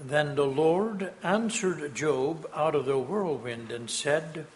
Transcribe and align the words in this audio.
Then 0.00 0.36
the 0.36 0.46
Lord 0.46 1.12
answered 1.24 1.94
Job 1.94 2.48
out 2.54 2.76
of 2.76 2.86
the 2.86 2.98
whirlwind 2.98 3.72
and 3.72 3.90
said, 3.90 4.46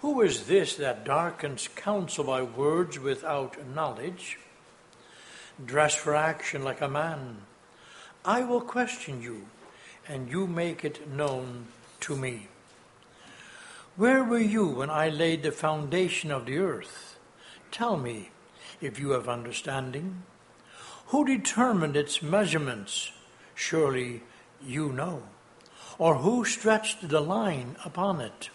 Who 0.00 0.22
is 0.22 0.46
this 0.46 0.76
that 0.76 1.04
darkens 1.04 1.68
counsel 1.68 2.24
by 2.24 2.42
words 2.42 2.98
without 2.98 3.68
knowledge? 3.68 4.38
Dress 5.62 5.94
for 5.94 6.14
action 6.14 6.64
like 6.64 6.80
a 6.80 6.88
man. 6.88 7.42
I 8.24 8.42
will 8.42 8.62
question 8.62 9.20
you, 9.20 9.46
and 10.08 10.30
you 10.30 10.46
make 10.46 10.82
it 10.82 11.10
known 11.10 11.66
to 12.00 12.16
me. 12.16 12.48
Where 13.96 14.24
were 14.24 14.40
you 14.40 14.66
when 14.66 14.88
I 14.88 15.10
laid 15.10 15.42
the 15.42 15.52
foundation 15.52 16.32
of 16.32 16.46
the 16.46 16.56
earth? 16.58 17.16
Tell 17.70 17.98
me, 17.98 18.30
if 18.80 18.98
you 18.98 19.10
have 19.10 19.28
understanding. 19.28 20.22
Who 21.08 21.24
determined 21.26 21.96
its 21.96 22.22
measurements? 22.22 23.12
Surely 23.54 24.22
you 24.66 24.92
know. 24.92 25.22
Or 25.98 26.16
who 26.16 26.44
stretched 26.44 27.08
the 27.08 27.20
line 27.20 27.76
upon 27.84 28.20
it? 28.20 28.50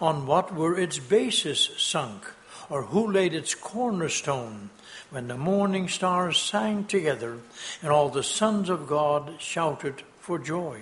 On 0.00 0.26
what 0.26 0.54
were 0.54 0.78
its 0.78 0.98
bases 0.98 1.70
sunk? 1.76 2.26
Or 2.70 2.82
who 2.84 3.10
laid 3.10 3.34
its 3.34 3.54
cornerstone? 3.54 4.70
When 5.10 5.28
the 5.28 5.36
morning 5.36 5.88
stars 5.88 6.38
sang 6.38 6.84
together 6.84 7.38
and 7.82 7.90
all 7.90 8.08
the 8.08 8.22
sons 8.22 8.68
of 8.68 8.86
God 8.86 9.36
shouted 9.38 10.02
for 10.20 10.38
joy? 10.38 10.80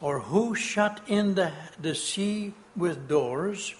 Or 0.00 0.20
who 0.20 0.54
shut 0.54 1.00
in 1.06 1.34
the, 1.34 1.52
the 1.80 1.94
sea 1.94 2.54
with 2.76 3.08
doors 3.08 3.74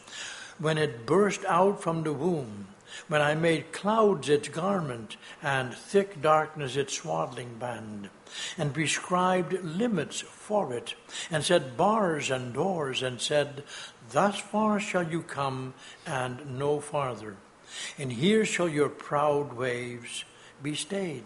when 0.58 0.78
it 0.78 1.06
burst 1.06 1.44
out 1.46 1.82
from 1.82 2.02
the 2.02 2.12
womb? 2.12 2.68
When 3.08 3.20
I 3.20 3.34
made 3.34 3.72
clouds 3.72 4.28
its 4.28 4.48
garment 4.48 5.16
and 5.42 5.74
thick 5.74 6.22
darkness 6.22 6.76
its 6.76 6.94
swaddling 6.94 7.58
band? 7.58 8.08
And 8.58 8.74
prescribed 8.74 9.52
limits 9.62 10.20
for 10.20 10.72
it, 10.72 10.94
and 11.30 11.44
set 11.44 11.76
bars 11.76 12.30
and 12.30 12.54
doors, 12.54 13.02
and 13.02 13.20
said, 13.20 13.64
Thus 14.10 14.38
far 14.38 14.80
shall 14.80 15.08
you 15.08 15.22
come, 15.22 15.74
and 16.06 16.58
no 16.58 16.80
farther, 16.80 17.36
and 17.98 18.12
here 18.12 18.44
shall 18.44 18.68
your 18.68 18.88
proud 18.88 19.52
waves 19.52 20.24
be 20.62 20.74
stayed. 20.74 21.24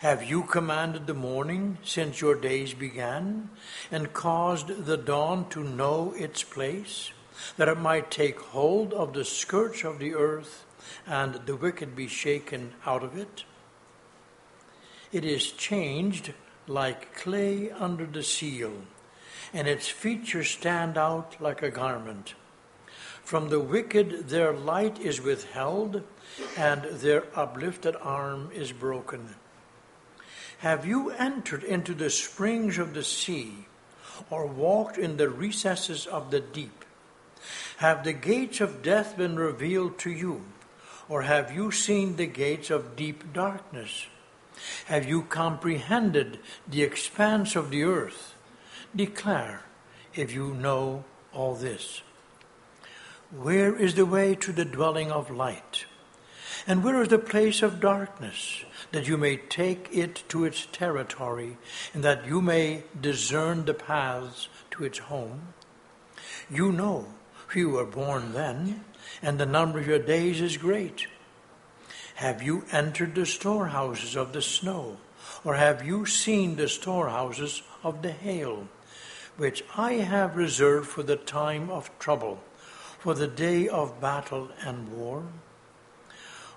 Have 0.00 0.24
you 0.24 0.42
commanded 0.42 1.06
the 1.06 1.14
morning 1.14 1.78
since 1.84 2.20
your 2.20 2.34
days 2.34 2.74
began, 2.74 3.50
and 3.90 4.12
caused 4.12 4.84
the 4.86 4.96
dawn 4.96 5.48
to 5.50 5.62
know 5.62 6.12
its 6.16 6.42
place, 6.42 7.12
that 7.56 7.68
it 7.68 7.78
might 7.78 8.10
take 8.10 8.38
hold 8.38 8.92
of 8.92 9.12
the 9.12 9.24
skirts 9.24 9.84
of 9.84 9.98
the 9.98 10.14
earth, 10.14 10.64
and 11.06 11.34
the 11.46 11.56
wicked 11.56 11.96
be 11.96 12.08
shaken 12.08 12.74
out 12.84 13.02
of 13.02 13.16
it? 13.16 13.44
It 15.12 15.26
is 15.26 15.52
changed 15.52 16.32
like 16.66 17.14
clay 17.14 17.70
under 17.70 18.06
the 18.06 18.22
seal, 18.22 18.72
and 19.52 19.68
its 19.68 19.86
features 19.88 20.48
stand 20.48 20.96
out 20.96 21.36
like 21.38 21.62
a 21.62 21.70
garment. 21.70 22.34
From 23.22 23.50
the 23.50 23.60
wicked 23.60 24.30
their 24.30 24.54
light 24.54 24.98
is 24.98 25.20
withheld, 25.20 26.02
and 26.56 26.84
their 26.84 27.24
uplifted 27.34 27.94
arm 28.00 28.50
is 28.54 28.72
broken. 28.72 29.34
Have 30.60 30.86
you 30.86 31.10
entered 31.10 31.62
into 31.62 31.92
the 31.92 32.08
springs 32.08 32.78
of 32.78 32.94
the 32.94 33.04
sea, 33.04 33.66
or 34.30 34.46
walked 34.46 34.96
in 34.96 35.18
the 35.18 35.28
recesses 35.28 36.06
of 36.06 36.30
the 36.30 36.40
deep? 36.40 36.86
Have 37.78 38.04
the 38.04 38.14
gates 38.14 38.60
of 38.60 38.82
death 38.82 39.16
been 39.18 39.36
revealed 39.36 39.98
to 39.98 40.10
you, 40.10 40.42
or 41.08 41.22
have 41.22 41.52
you 41.52 41.70
seen 41.70 42.16
the 42.16 42.26
gates 42.26 42.70
of 42.70 42.96
deep 42.96 43.32
darkness? 43.32 44.06
Have 44.86 45.08
you 45.08 45.22
comprehended 45.22 46.38
the 46.68 46.82
expanse 46.82 47.56
of 47.56 47.70
the 47.70 47.82
earth? 47.82 48.34
Declare 48.94 49.62
if 50.14 50.32
you 50.32 50.54
know 50.54 51.04
all 51.32 51.54
this. 51.54 52.02
Where 53.30 53.74
is 53.74 53.94
the 53.94 54.06
way 54.06 54.34
to 54.34 54.52
the 54.52 54.64
dwelling 54.64 55.10
of 55.10 55.30
light? 55.30 55.86
And 56.66 56.84
where 56.84 57.00
is 57.02 57.08
the 57.08 57.18
place 57.18 57.62
of 57.62 57.80
darkness, 57.80 58.64
that 58.92 59.08
you 59.08 59.16
may 59.16 59.36
take 59.36 59.88
it 59.90 60.22
to 60.28 60.44
its 60.44 60.68
territory, 60.70 61.56
and 61.94 62.04
that 62.04 62.26
you 62.26 62.40
may 62.40 62.84
discern 63.00 63.64
the 63.64 63.74
paths 63.74 64.48
to 64.72 64.84
its 64.84 64.98
home? 64.98 65.54
You 66.50 66.70
know, 66.70 67.06
you 67.54 67.70
were 67.70 67.86
born 67.86 68.32
then, 68.32 68.84
and 69.22 69.38
the 69.38 69.46
number 69.46 69.78
of 69.78 69.86
your 69.86 69.98
days 69.98 70.40
is 70.40 70.56
great. 70.56 71.06
Have 72.16 72.42
you 72.42 72.64
entered 72.70 73.14
the 73.14 73.26
storehouses 73.26 74.16
of 74.16 74.32
the 74.32 74.42
snow? 74.42 74.98
Or 75.44 75.54
have 75.54 75.84
you 75.84 76.06
seen 76.06 76.56
the 76.56 76.68
storehouses 76.68 77.62
of 77.82 78.02
the 78.02 78.12
hail, 78.12 78.68
which 79.36 79.64
I 79.76 79.94
have 79.94 80.36
reserved 80.36 80.88
for 80.88 81.02
the 81.02 81.16
time 81.16 81.70
of 81.70 81.96
trouble, 81.98 82.40
for 82.98 83.14
the 83.14 83.26
day 83.26 83.68
of 83.68 84.00
battle 84.00 84.50
and 84.64 84.92
war? 84.92 85.24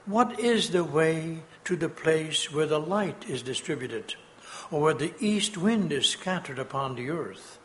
What 0.05 0.39
is 0.39 0.69
the 0.69 0.83
way 0.83 1.39
to 1.63 1.75
the 1.75 1.89
place 1.89 2.51
where 2.51 2.67
the 2.67 2.79
light 2.79 3.27
is 3.27 3.41
distributed, 3.41 4.16
or 4.69 4.81
where 4.81 4.93
the 4.93 5.13
east 5.19 5.57
wind 5.57 5.91
is 5.91 6.07
scattered 6.07 6.59
upon 6.59 6.95
the 6.95 7.09
earth? 7.09 7.57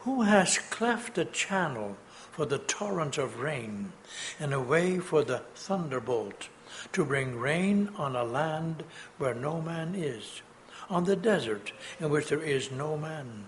Who 0.00 0.22
has 0.22 0.58
cleft 0.58 1.16
a 1.16 1.24
channel 1.24 1.96
for 2.32 2.44
the 2.46 2.58
torrent 2.58 3.16
of 3.16 3.40
rain, 3.40 3.92
and 4.38 4.52
a 4.52 4.60
way 4.60 4.98
for 4.98 5.22
the 5.22 5.42
thunderbolt? 5.54 6.48
To 6.92 7.04
bring 7.04 7.38
rain 7.38 7.90
on 7.96 8.16
a 8.16 8.24
land 8.24 8.84
where 9.18 9.34
no 9.34 9.60
man 9.60 9.94
is, 9.94 10.42
on 10.88 11.04
the 11.04 11.16
desert 11.16 11.72
in 12.00 12.10
which 12.10 12.28
there 12.28 12.42
is 12.42 12.70
no 12.70 12.96
man, 12.96 13.46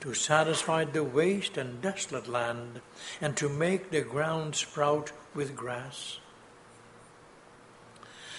to 0.00 0.14
satisfy 0.14 0.84
the 0.84 1.02
waste 1.02 1.56
and 1.56 1.80
desolate 1.80 2.28
land, 2.28 2.80
and 3.20 3.36
to 3.36 3.48
make 3.48 3.90
the 3.90 4.02
ground 4.02 4.54
sprout 4.54 5.12
with 5.34 5.56
grass? 5.56 6.18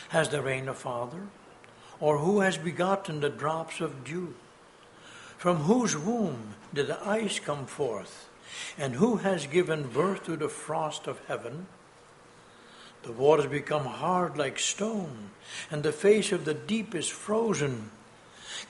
Has 0.09 0.29
the 0.29 0.41
rain 0.41 0.69
a 0.69 0.73
father? 0.73 1.27
Or 1.99 2.19
who 2.19 2.41
has 2.41 2.57
begotten 2.57 3.19
the 3.19 3.29
drops 3.29 3.81
of 3.81 4.03
dew? 4.03 4.35
From 5.37 5.57
whose 5.57 5.97
womb 5.97 6.55
did 6.73 6.87
the 6.87 7.05
ice 7.07 7.39
come 7.39 7.65
forth? 7.65 8.29
And 8.77 8.95
who 8.95 9.17
has 9.17 9.47
given 9.47 9.87
birth 9.87 10.25
to 10.25 10.37
the 10.37 10.49
frost 10.49 11.07
of 11.07 11.19
heaven? 11.27 11.65
The 13.03 13.11
waters 13.11 13.47
become 13.47 13.85
hard 13.85 14.37
like 14.37 14.57
stone, 14.59 15.31
and 15.69 15.83
the 15.83 15.91
face 15.91 16.31
of 16.31 16.45
the 16.45 16.53
deep 16.53 16.95
is 16.95 17.09
frozen. 17.09 17.91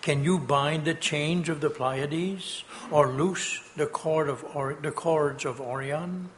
Can 0.02 0.24
you 0.24 0.40
bind 0.40 0.86
the 0.86 0.96
chains 0.96 1.50
of 1.50 1.62
the 1.62 1.70
Pleiades, 1.70 2.64
or 2.90 3.08
loose 3.08 3.62
the, 3.78 3.86
cord 3.86 4.28
of 4.28 4.44
or- 4.56 4.74
the 4.74 4.92
cords 4.92 5.46
of 5.46 5.62
Orion? 5.62 6.30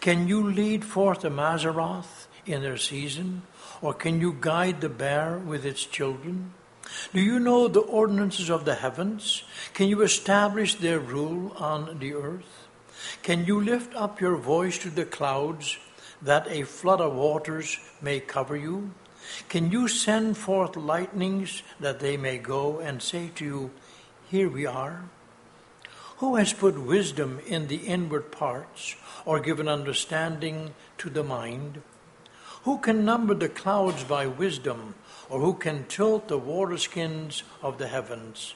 Can 0.00 0.26
you 0.26 0.50
lead 0.50 0.84
forth 0.84 1.20
the 1.20 1.30
Mazzaroth 1.30 2.26
in 2.44 2.62
their 2.62 2.76
season, 2.76 3.42
or 3.80 3.94
can 3.94 4.20
you 4.20 4.36
guide 4.40 4.80
the 4.80 4.88
bear 4.88 5.38
with 5.38 5.64
its 5.64 5.84
children? 5.84 6.52
Do 7.14 7.20
you 7.20 7.38
know 7.38 7.68
the 7.68 7.80
ordinances 7.80 8.50
of 8.50 8.64
the 8.64 8.74
heavens? 8.74 9.44
Can 9.74 9.88
you 9.88 10.02
establish 10.02 10.74
their 10.74 10.98
rule 10.98 11.52
on 11.56 11.98
the 12.00 12.14
earth? 12.14 12.66
Can 13.22 13.46
you 13.46 13.60
lift 13.60 13.94
up 13.94 14.20
your 14.20 14.36
voice 14.36 14.76
to 14.78 14.90
the 14.90 15.04
clouds? 15.04 15.78
That 16.22 16.50
a 16.50 16.62
flood 16.62 17.00
of 17.00 17.14
waters 17.14 17.78
may 18.00 18.20
cover 18.20 18.56
you? 18.56 18.92
Can 19.48 19.70
you 19.70 19.88
send 19.88 20.36
forth 20.36 20.76
lightnings 20.76 21.62
that 21.80 22.00
they 22.00 22.16
may 22.16 22.38
go 22.38 22.78
and 22.78 23.02
say 23.02 23.30
to 23.36 23.44
you, 23.44 23.70
Here 24.28 24.48
we 24.48 24.66
are? 24.66 25.04
Who 26.18 26.36
has 26.36 26.52
put 26.52 26.78
wisdom 26.78 27.40
in 27.46 27.66
the 27.66 27.76
inward 27.76 28.30
parts, 28.30 28.94
or 29.24 29.40
given 29.40 29.68
understanding 29.68 30.74
to 30.98 31.10
the 31.10 31.24
mind? 31.24 31.82
Who 32.62 32.78
can 32.78 33.04
number 33.04 33.34
the 33.34 33.48
clouds 33.48 34.04
by 34.04 34.26
wisdom, 34.26 34.94
or 35.28 35.40
who 35.40 35.54
can 35.54 35.84
tilt 35.86 36.28
the 36.28 36.38
waterskins 36.38 37.42
of 37.60 37.78
the 37.78 37.88
heavens? 37.88 38.54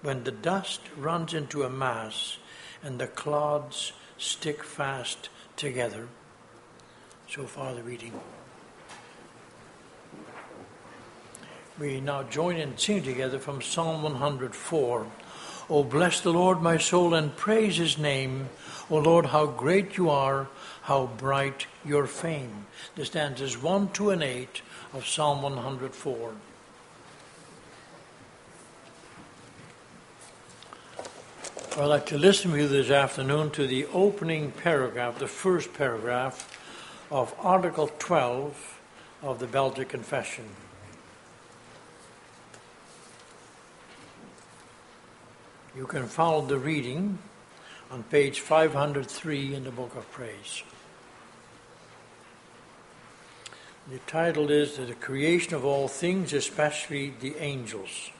When 0.00 0.24
the 0.24 0.32
dust 0.32 0.80
runs 0.96 1.34
into 1.34 1.62
a 1.62 1.70
mass 1.70 2.38
and 2.82 2.98
the 2.98 3.06
clods 3.06 3.92
stick 4.16 4.64
fast 4.64 5.28
together. 5.56 6.08
So 7.28 7.44
far, 7.44 7.74
the 7.74 7.82
reading. 7.82 8.12
We 11.78 12.00
now 12.00 12.22
join 12.22 12.56
in 12.56 12.78
singing 12.78 13.02
together 13.02 13.38
from 13.40 13.60
Psalm 13.60 14.02
104. 14.02 15.06
O 15.70 15.82
bless 15.82 16.20
the 16.20 16.32
Lord, 16.32 16.62
my 16.62 16.76
soul, 16.76 17.14
and 17.14 17.34
praise 17.34 17.78
his 17.78 17.98
name. 17.98 18.50
O 18.90 18.98
Lord, 18.98 19.26
how 19.26 19.46
great 19.46 19.96
you 19.96 20.10
are, 20.10 20.48
how 20.82 21.06
bright 21.16 21.66
your 21.84 22.06
fame. 22.06 22.66
The 22.94 23.04
stanzas 23.04 23.60
1, 23.60 23.90
2, 23.92 24.10
and 24.10 24.22
8 24.22 24.62
of 24.92 25.06
Psalm 25.06 25.42
104. 25.42 26.32
I'd 31.76 31.84
like 31.86 32.06
to 32.06 32.18
listen 32.18 32.52
with 32.52 32.60
you 32.60 32.68
this 32.68 32.90
afternoon 32.90 33.50
to 33.52 33.66
the 33.66 33.86
opening 33.86 34.52
paragraph, 34.52 35.18
the 35.18 35.26
first 35.26 35.74
paragraph 35.74 36.60
of 37.10 37.34
Article 37.38 37.88
12 37.98 38.80
of 39.22 39.38
the 39.38 39.46
Belgic 39.46 39.88
Confession. 39.88 40.44
You 45.76 45.86
can 45.86 46.06
follow 46.06 46.46
the 46.46 46.58
reading 46.58 47.18
on 47.90 48.04
page 48.04 48.40
503 48.40 49.54
in 49.54 49.64
the 49.64 49.70
Book 49.70 49.94
of 49.96 50.10
Praise. 50.12 50.62
The 53.90 53.98
title 54.06 54.50
is 54.50 54.78
The 54.78 54.94
Creation 54.94 55.54
of 55.54 55.64
All 55.64 55.88
Things, 55.88 56.32
especially 56.32 57.12
the 57.20 57.36
angels. 57.36 58.10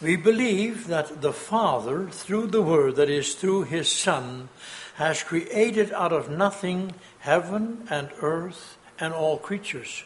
We 0.00 0.16
believe 0.16 0.86
that 0.86 1.20
the 1.20 1.34
Father, 1.34 2.08
through 2.08 2.46
the 2.46 2.62
Word, 2.62 2.96
that 2.96 3.10
is, 3.10 3.34
through 3.34 3.64
His 3.64 3.90
Son, 3.90 4.48
has 5.00 5.22
created 5.22 5.90
out 5.92 6.12
of 6.12 6.28
nothing 6.28 6.92
heaven 7.20 7.88
and 7.88 8.10
earth 8.20 8.76
and 8.98 9.14
all 9.14 9.38
creatures 9.38 10.04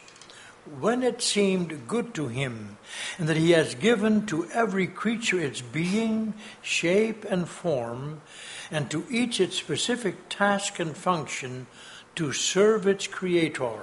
when 0.79 1.03
it 1.03 1.21
seemed 1.21 1.85
good 1.85 2.13
to 2.13 2.29
him, 2.29 2.77
and 3.17 3.27
that 3.27 3.35
he 3.35 3.51
has 3.51 3.75
given 3.75 4.25
to 4.25 4.49
every 4.51 4.87
creature 4.87 5.37
its 5.37 5.59
being, 5.59 6.33
shape, 6.61 7.25
and 7.25 7.49
form, 7.49 8.21
and 8.71 8.89
to 8.89 9.05
each 9.09 9.41
its 9.41 9.57
specific 9.57 10.15
task 10.29 10.79
and 10.79 10.95
function 10.95 11.67
to 12.15 12.31
serve 12.31 12.87
its 12.87 13.05
Creator. 13.05 13.81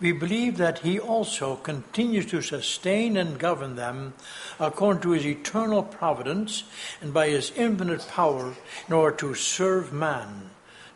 We 0.00 0.12
believe 0.12 0.58
that 0.58 0.80
he 0.80 1.00
also 1.00 1.56
continues 1.56 2.26
to 2.26 2.40
sustain 2.40 3.16
and 3.16 3.38
govern 3.38 3.74
them 3.74 4.14
according 4.60 5.02
to 5.02 5.10
his 5.10 5.26
eternal 5.26 5.82
providence 5.82 6.62
and 7.00 7.12
by 7.12 7.30
his 7.30 7.50
infinite 7.56 8.06
power 8.06 8.54
in 8.86 8.94
order 8.94 9.16
to 9.16 9.34
serve 9.34 9.92
man 9.92 10.50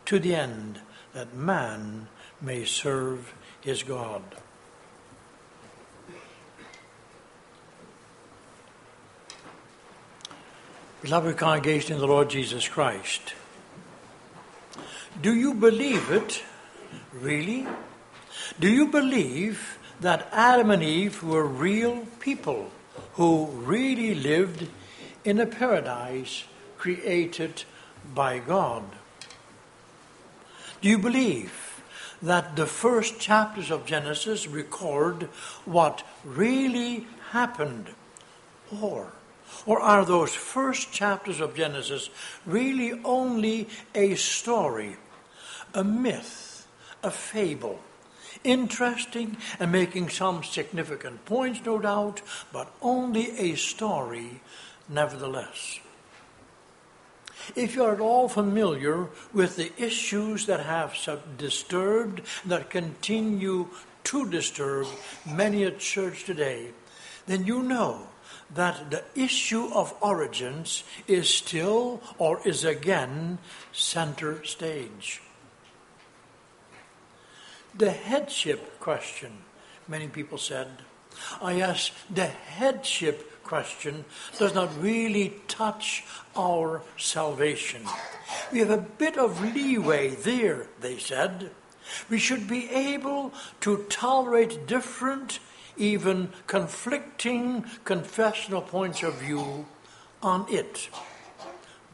to 0.05 0.19
the 0.19 0.35
end 0.35 0.79
that 1.13 1.35
man 1.35 2.07
may 2.41 2.63
serve 2.63 3.33
his 3.61 3.83
God. 3.83 4.23
Beloved 11.01 11.35
congregation 11.35 11.95
in 11.95 11.99
the 11.99 12.07
Lord 12.07 12.29
Jesus 12.29 12.65
Christ, 12.69 13.33
do 15.21 15.35
you 15.35 15.53
believe 15.53 16.09
it 16.09 16.41
really? 17.11 17.67
Do 18.59 18.69
you 18.69 18.87
believe 18.87 19.77
that 20.01 20.27
Adam 20.31 20.71
and 20.71 20.83
Eve 20.83 21.23
were 21.23 21.45
real 21.45 22.05
people 22.19 22.71
who 23.13 23.45
really 23.45 24.15
lived 24.15 24.67
in 25.23 25.39
a 25.39 25.45
paradise 25.45 26.43
created 26.77 27.63
by 28.13 28.39
God? 28.39 28.83
Do 30.81 30.89
you 30.89 30.97
believe 30.97 31.81
that 32.21 32.55
the 32.55 32.67
first 32.67 33.19
chapters 33.19 33.71
of 33.71 33.85
Genesis 33.85 34.47
record 34.47 35.23
what 35.65 36.03
really 36.23 37.07
happened? 37.31 37.89
Or 38.81 39.13
or 39.65 39.79
are 39.79 40.03
those 40.03 40.33
first 40.33 40.91
chapters 40.91 41.39
of 41.39 41.55
Genesis 41.55 42.09
really 42.45 42.99
only 43.03 43.69
a 43.93 44.15
story, 44.15 44.97
a 45.73 45.83
myth, 45.83 46.67
a 47.03 47.11
fable? 47.11 47.79
Interesting 48.43 49.37
and 49.59 49.71
making 49.71 50.09
some 50.09 50.43
significant 50.43 51.23
points, 51.25 51.61
no 51.65 51.79
doubt, 51.79 52.21
but 52.51 52.73
only 52.81 53.31
a 53.39 53.55
story 53.55 54.41
nevertheless. 54.89 55.79
If 57.55 57.75
you're 57.75 57.93
at 57.93 57.99
all 57.99 58.29
familiar 58.29 59.07
with 59.33 59.55
the 59.55 59.71
issues 59.77 60.45
that 60.45 60.61
have 60.65 60.95
disturbed, 61.37 62.21
that 62.45 62.69
continue 62.69 63.67
to 64.05 64.29
disturb 64.29 64.87
many 65.25 65.63
a 65.63 65.71
church 65.71 66.23
today, 66.23 66.69
then 67.25 67.45
you 67.45 67.63
know 67.63 68.07
that 68.53 68.91
the 68.91 69.03
issue 69.15 69.69
of 69.73 69.95
origins 70.01 70.83
is 71.07 71.29
still 71.29 72.01
or 72.17 72.39
is 72.45 72.63
again 72.63 73.39
center 73.71 74.43
stage. 74.43 75.21
The 77.75 77.91
headship 77.91 78.79
question, 78.79 79.31
many 79.87 80.07
people 80.07 80.37
said, 80.37 80.67
ah, 81.41 81.49
yes, 81.49 81.91
the 82.09 82.27
headship 82.27 83.43
question 83.43 84.05
does 84.37 84.53
not 84.53 84.69
really 84.81 85.41
touch 85.47 86.03
our 86.35 86.81
salvation. 86.97 87.83
We 88.51 88.59
have 88.59 88.69
a 88.69 88.77
bit 88.77 89.17
of 89.17 89.41
leeway 89.55 90.09
there, 90.09 90.67
they 90.81 90.97
said. 90.97 91.51
We 92.09 92.19
should 92.19 92.47
be 92.47 92.69
able 92.69 93.33
to 93.61 93.85
tolerate 93.89 94.67
different 94.67 95.39
even 95.75 96.29
conflicting 96.47 97.65
confessional 97.83 98.61
points 98.61 99.03
of 99.03 99.15
view 99.15 99.65
on 100.21 100.45
it. 100.49 100.89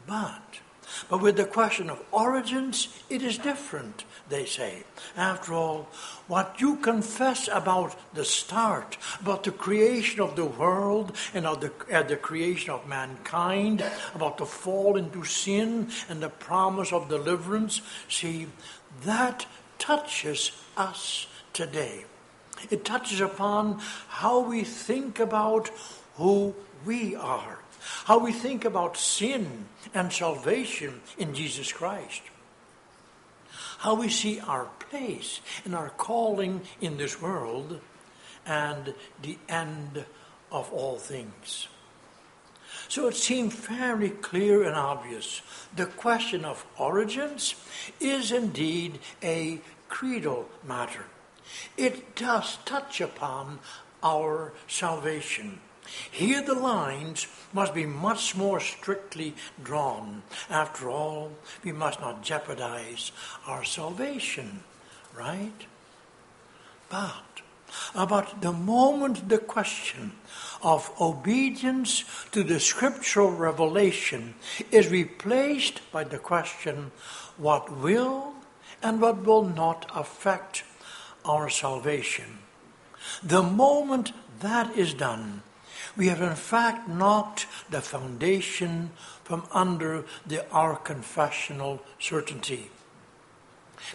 But, 0.06 0.60
but 1.08 1.20
with 1.20 1.36
the 1.36 1.44
question 1.44 1.90
of 1.90 2.02
origins, 2.12 2.88
it 3.08 3.22
is 3.22 3.38
different, 3.38 4.04
they 4.30 4.46
say. 4.46 4.84
After 5.16 5.52
all, 5.52 5.88
what 6.28 6.60
you 6.60 6.76
confess 6.76 7.48
about 7.52 7.96
the 8.14 8.24
start, 8.24 8.96
about 9.20 9.44
the 9.44 9.50
creation 9.50 10.20
of 10.20 10.36
the 10.36 10.46
world 10.46 11.14
and 11.34 11.46
of 11.46 11.60
the, 11.60 11.72
uh, 11.92 12.02
the 12.02 12.16
creation 12.16 12.70
of 12.70 12.88
mankind, 12.88 13.84
about 14.14 14.38
the 14.38 14.46
fall 14.46 14.96
into 14.96 15.24
sin 15.24 15.88
and 16.08 16.22
the 16.22 16.28
promise 16.30 16.92
of 16.92 17.08
deliverance, 17.08 17.82
see, 18.08 18.46
that 19.02 19.46
touches 19.78 20.52
us 20.76 21.26
today. 21.52 22.04
It 22.70 22.84
touches 22.84 23.20
upon 23.20 23.80
how 24.08 24.40
we 24.40 24.64
think 24.64 25.18
about 25.18 25.70
who 26.16 26.54
we 26.84 27.14
are, 27.14 27.58
how 28.04 28.18
we 28.18 28.32
think 28.32 28.64
about 28.64 28.96
sin 28.96 29.66
and 29.94 30.12
salvation 30.12 31.00
in 31.18 31.34
Jesus 31.34 31.72
Christ, 31.72 32.22
how 33.80 33.94
we 33.94 34.10
see 34.10 34.38
our 34.40 34.66
place 34.90 35.40
and 35.64 35.74
our 35.74 35.88
calling 35.90 36.60
in 36.82 36.98
this 36.98 37.20
world, 37.20 37.80
and 38.44 38.94
the 39.22 39.38
end 39.48 40.04
of 40.52 40.70
all 40.72 40.98
things. 40.98 41.68
So 42.88 43.08
it 43.08 43.16
seemed 43.16 43.54
fairly 43.54 44.10
clear 44.10 44.64
and 44.64 44.74
obvious. 44.74 45.40
The 45.74 45.86
question 45.86 46.44
of 46.44 46.66
origins 46.78 47.54
is 48.00 48.32
indeed 48.32 48.98
a 49.22 49.60
creedal 49.88 50.46
matter. 50.66 51.06
It 51.76 52.14
does 52.14 52.58
touch 52.66 53.00
upon 53.00 53.60
our 54.02 54.52
salvation. 54.68 55.60
Here 56.10 56.42
the 56.42 56.54
lines 56.54 57.26
must 57.52 57.74
be 57.74 57.86
much 57.86 58.36
more 58.36 58.60
strictly 58.60 59.34
drawn. 59.62 60.22
After 60.48 60.90
all, 60.90 61.32
we 61.64 61.72
must 61.72 62.00
not 62.00 62.22
jeopardize 62.22 63.12
our 63.46 63.64
salvation, 63.64 64.62
right? 65.16 65.66
But 66.88 67.42
about 67.94 68.40
the 68.40 68.52
moment 68.52 69.28
the 69.28 69.38
question 69.38 70.12
of 70.62 70.90
obedience 71.00 72.04
to 72.32 72.42
the 72.42 72.60
scriptural 72.60 73.30
revelation 73.30 74.34
is 74.70 74.88
replaced 74.88 75.80
by 75.92 76.04
the 76.04 76.18
question 76.18 76.90
what 77.36 77.70
will 77.70 78.34
and 78.82 79.00
what 79.00 79.24
will 79.24 79.44
not 79.44 79.90
affect 79.94 80.64
our 81.24 81.48
salvation. 81.48 82.38
The 83.22 83.42
moment 83.42 84.12
that 84.40 84.76
is 84.76 84.94
done, 84.94 85.42
we 85.96 86.08
have 86.08 86.22
in 86.22 86.34
fact 86.34 86.88
knocked 86.88 87.46
the 87.70 87.80
foundation 87.80 88.90
from 89.24 89.44
under 89.52 90.04
the, 90.26 90.48
our 90.50 90.76
confessional 90.76 91.82
certainty. 91.98 92.70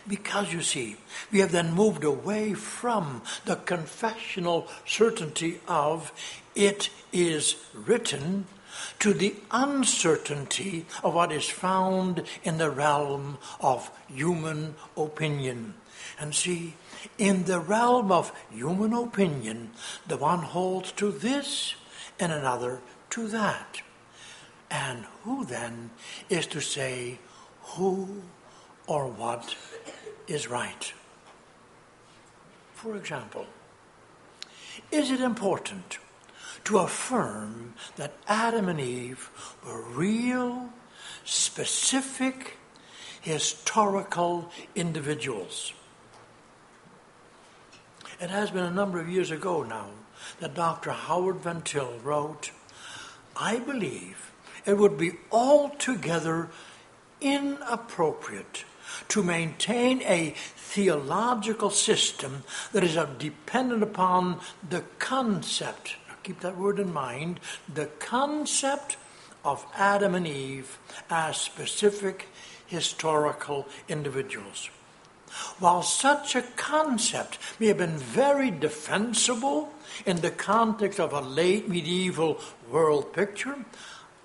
Because 0.08 0.52
you 0.52 0.62
see, 0.62 0.98
we 1.32 1.40
have 1.40 1.52
then 1.52 1.74
moved 1.74 2.04
away 2.04 2.54
from 2.54 3.22
the 3.46 3.56
confessional 3.56 4.68
certainty 4.86 5.60
of 5.68 6.12
it 6.56 6.90
is 7.12 7.56
written 7.74 8.48
to 9.00 9.14
the 9.14 9.36
uncertainty 9.52 10.86
of 11.04 11.14
what 11.14 11.32
is 11.32 11.48
found 11.50 12.24
in 12.44 12.58
the 12.58 12.70
realm 12.70 13.38
of 13.60 13.92
human 14.08 14.76
opinion. 14.98 15.76
And 16.20 16.34
see, 16.34 16.76
in 17.18 17.46
the 17.46 17.60
realm 17.60 18.12
of 18.12 18.32
human 18.52 18.94
opinion, 18.94 19.72
the 20.08 20.18
one 20.18 20.40
holds 20.40 20.92
to 20.94 21.12
this 21.12 21.76
and 22.20 22.32
another 22.32 22.82
to 23.12 23.28
that. 23.28 23.82
And 24.70 25.06
who 25.24 25.46
then 25.46 25.92
is 26.30 26.48
to 26.48 26.62
say 26.62 27.20
who 27.62 28.24
or 28.88 29.08
what 29.08 29.56
is 30.28 30.50
right? 30.50 30.94
For 32.74 32.96
example, 32.96 33.46
is 34.92 35.12
it 35.12 35.22
important 35.22 35.98
to 36.66 36.80
affirm 36.80 37.74
that 37.96 38.14
Adam 38.28 38.68
and 38.68 38.80
Eve 38.80 39.30
were 39.66 39.82
real, 39.82 40.70
specific, 41.24 42.58
historical 43.22 44.52
individuals? 44.76 45.74
It 48.20 48.30
has 48.30 48.52
been 48.52 48.64
a 48.64 48.72
number 48.72 49.00
of 49.00 49.10
years 49.10 49.32
ago 49.32 49.64
now 49.64 49.90
that 50.40 50.54
Dr. 50.54 50.92
Howard 50.92 51.38
Van 51.38 51.62
Till 51.62 52.00
wrote 52.04 52.52
I 53.36 53.60
believe 53.60 54.32
it 54.66 54.78
would 54.78 54.98
be 54.98 55.14
altogether 55.32 56.50
inappropriate 57.22 58.66
to 59.10 59.24
maintain 59.24 60.02
a 60.04 60.34
theological 60.56 61.70
system 61.70 62.44
that 62.72 62.84
is 62.84 62.98
dependent 63.18 63.84
upon 63.84 64.40
the 64.68 64.82
concept, 65.00 65.96
keep 66.24 66.40
that 66.42 66.58
word 66.58 66.80
in 66.80 66.94
mind, 66.94 67.40
the 67.74 67.88
concept 68.00 68.98
of 69.44 69.66
Adam 69.76 70.16
and 70.16 70.28
Eve 70.28 70.78
as 71.10 71.38
specific 71.38 72.28
historical 72.66 73.68
individuals. 73.88 74.70
While 75.60 75.84
such 75.84 76.36
a 76.36 76.42
concept 76.42 77.38
may 77.60 77.68
have 77.68 77.78
been 77.78 77.98
very 77.98 78.52
defensible 78.52 79.74
in 80.06 80.22
the 80.22 80.32
context 80.32 81.00
of 81.00 81.14
a 81.14 81.22
late 81.22 81.70
medieval 81.70 82.40
world 82.70 83.14
picture, 83.14 83.58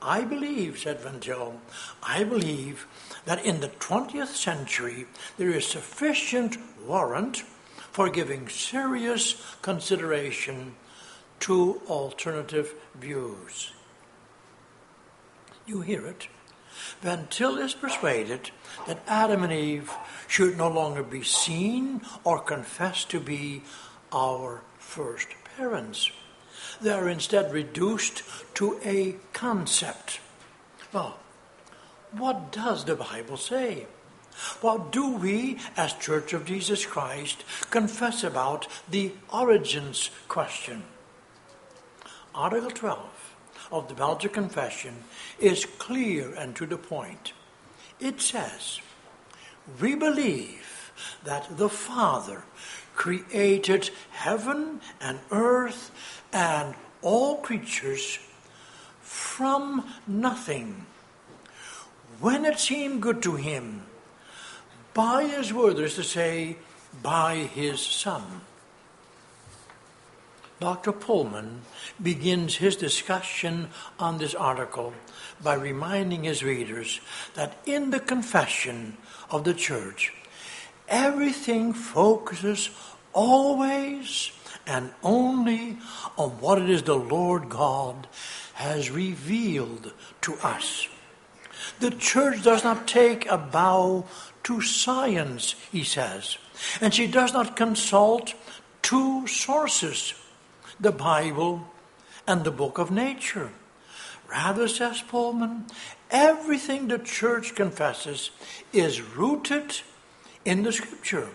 I 0.02 0.22
believe, 0.22 0.78
said 0.78 1.00
Van 1.00 1.20
Till, 1.20 1.60
I 2.02 2.24
believe 2.24 2.86
that 3.26 3.44
in 3.44 3.60
the 3.60 3.68
20th 3.68 4.34
century 4.34 5.06
there 5.36 5.50
is 5.50 5.66
sufficient 5.66 6.56
warrant 6.86 7.44
for 7.92 8.08
giving 8.08 8.48
serious 8.48 9.42
consideration 9.62 10.74
to 11.40 11.80
alternative 11.88 12.74
views. 12.94 13.72
You 15.66 15.80
hear 15.80 16.06
it. 16.06 16.28
Van 17.02 17.26
Till 17.30 17.58
is 17.58 17.74
persuaded 17.74 18.50
that 18.86 19.02
Adam 19.06 19.42
and 19.42 19.52
Eve 19.52 19.92
should 20.26 20.56
no 20.56 20.68
longer 20.68 21.02
be 21.02 21.22
seen 21.22 22.02
or 22.24 22.38
confessed 22.38 23.10
to 23.10 23.20
be 23.20 23.62
our 24.12 24.62
first 24.78 25.28
parents. 25.56 26.10
They 26.80 26.90
are 26.90 27.08
instead 27.08 27.52
reduced 27.52 28.22
to 28.54 28.80
a 28.84 29.16
concept. 29.32 30.20
Well, 30.92 31.18
what 32.12 32.52
does 32.52 32.84
the 32.84 32.96
Bible 32.96 33.36
say? 33.36 33.86
What 34.60 34.92
do 34.92 35.16
we, 35.16 35.58
as 35.76 35.92
Church 35.94 36.32
of 36.32 36.46
Jesus 36.46 36.86
Christ, 36.86 37.44
confess 37.70 38.24
about 38.24 38.66
the 38.88 39.12
origins 39.32 40.10
question? 40.28 40.84
Article 42.34 42.70
12 42.70 43.19
of 43.70 43.88
the 43.88 43.94
Belgic 43.94 44.32
Confession 44.32 45.04
is 45.38 45.66
clear 45.78 46.34
and 46.34 46.54
to 46.56 46.66
the 46.66 46.76
point. 46.76 47.32
It 47.98 48.20
says, 48.20 48.80
We 49.80 49.94
believe 49.94 50.92
that 51.24 51.56
the 51.56 51.68
Father 51.68 52.44
created 52.94 53.90
heaven 54.10 54.80
and 55.00 55.18
earth 55.30 55.90
and 56.32 56.74
all 57.02 57.38
creatures 57.38 58.18
from 59.00 59.88
nothing 60.06 60.86
when 62.20 62.44
it 62.44 62.58
seemed 62.58 63.00
good 63.00 63.22
to 63.22 63.36
him 63.36 63.82
by 64.92 65.24
his 65.24 65.52
word, 65.52 65.76
that 65.76 65.84
is 65.84 65.94
to 65.94 66.04
say, 66.04 66.56
by 67.02 67.36
his 67.36 67.80
Son. 67.80 68.42
Dr. 70.60 70.92
Polman 70.92 71.60
begins 72.02 72.56
his 72.56 72.76
discussion 72.76 73.70
on 73.98 74.18
this 74.18 74.34
article 74.34 74.92
by 75.42 75.54
reminding 75.54 76.24
his 76.24 76.44
readers 76.44 77.00
that 77.34 77.56
in 77.64 77.90
the 77.90 77.98
confession 77.98 78.98
of 79.30 79.44
the 79.44 79.54
church, 79.54 80.12
everything 80.86 81.72
focuses 81.72 82.68
always 83.14 84.32
and 84.66 84.90
only 85.02 85.78
on 86.18 86.28
what 86.40 86.60
it 86.60 86.68
is 86.68 86.82
the 86.82 86.94
Lord 86.94 87.48
God 87.48 88.06
has 88.54 88.90
revealed 88.90 89.94
to 90.20 90.34
us. 90.42 90.88
The 91.80 91.90
church 91.90 92.42
does 92.42 92.64
not 92.64 92.86
take 92.86 93.24
a 93.30 93.38
bow 93.38 94.04
to 94.44 94.60
science, 94.60 95.54
he 95.72 95.84
says, 95.84 96.36
and 96.82 96.92
she 96.92 97.06
does 97.06 97.32
not 97.32 97.56
consult 97.56 98.34
two 98.82 99.26
sources 99.26 100.12
the 100.80 100.92
Bible 100.92 101.66
and 102.26 102.44
the 102.44 102.50
book 102.50 102.78
of 102.78 102.90
nature. 102.90 103.50
Rather, 104.28 104.68
says 104.68 105.02
Polman, 105.02 105.70
everything 106.10 106.88
the 106.88 106.98
church 106.98 107.54
confesses 107.54 108.30
is 108.72 109.02
rooted 109.02 109.80
in 110.44 110.62
the 110.62 110.72
scripture. 110.72 111.28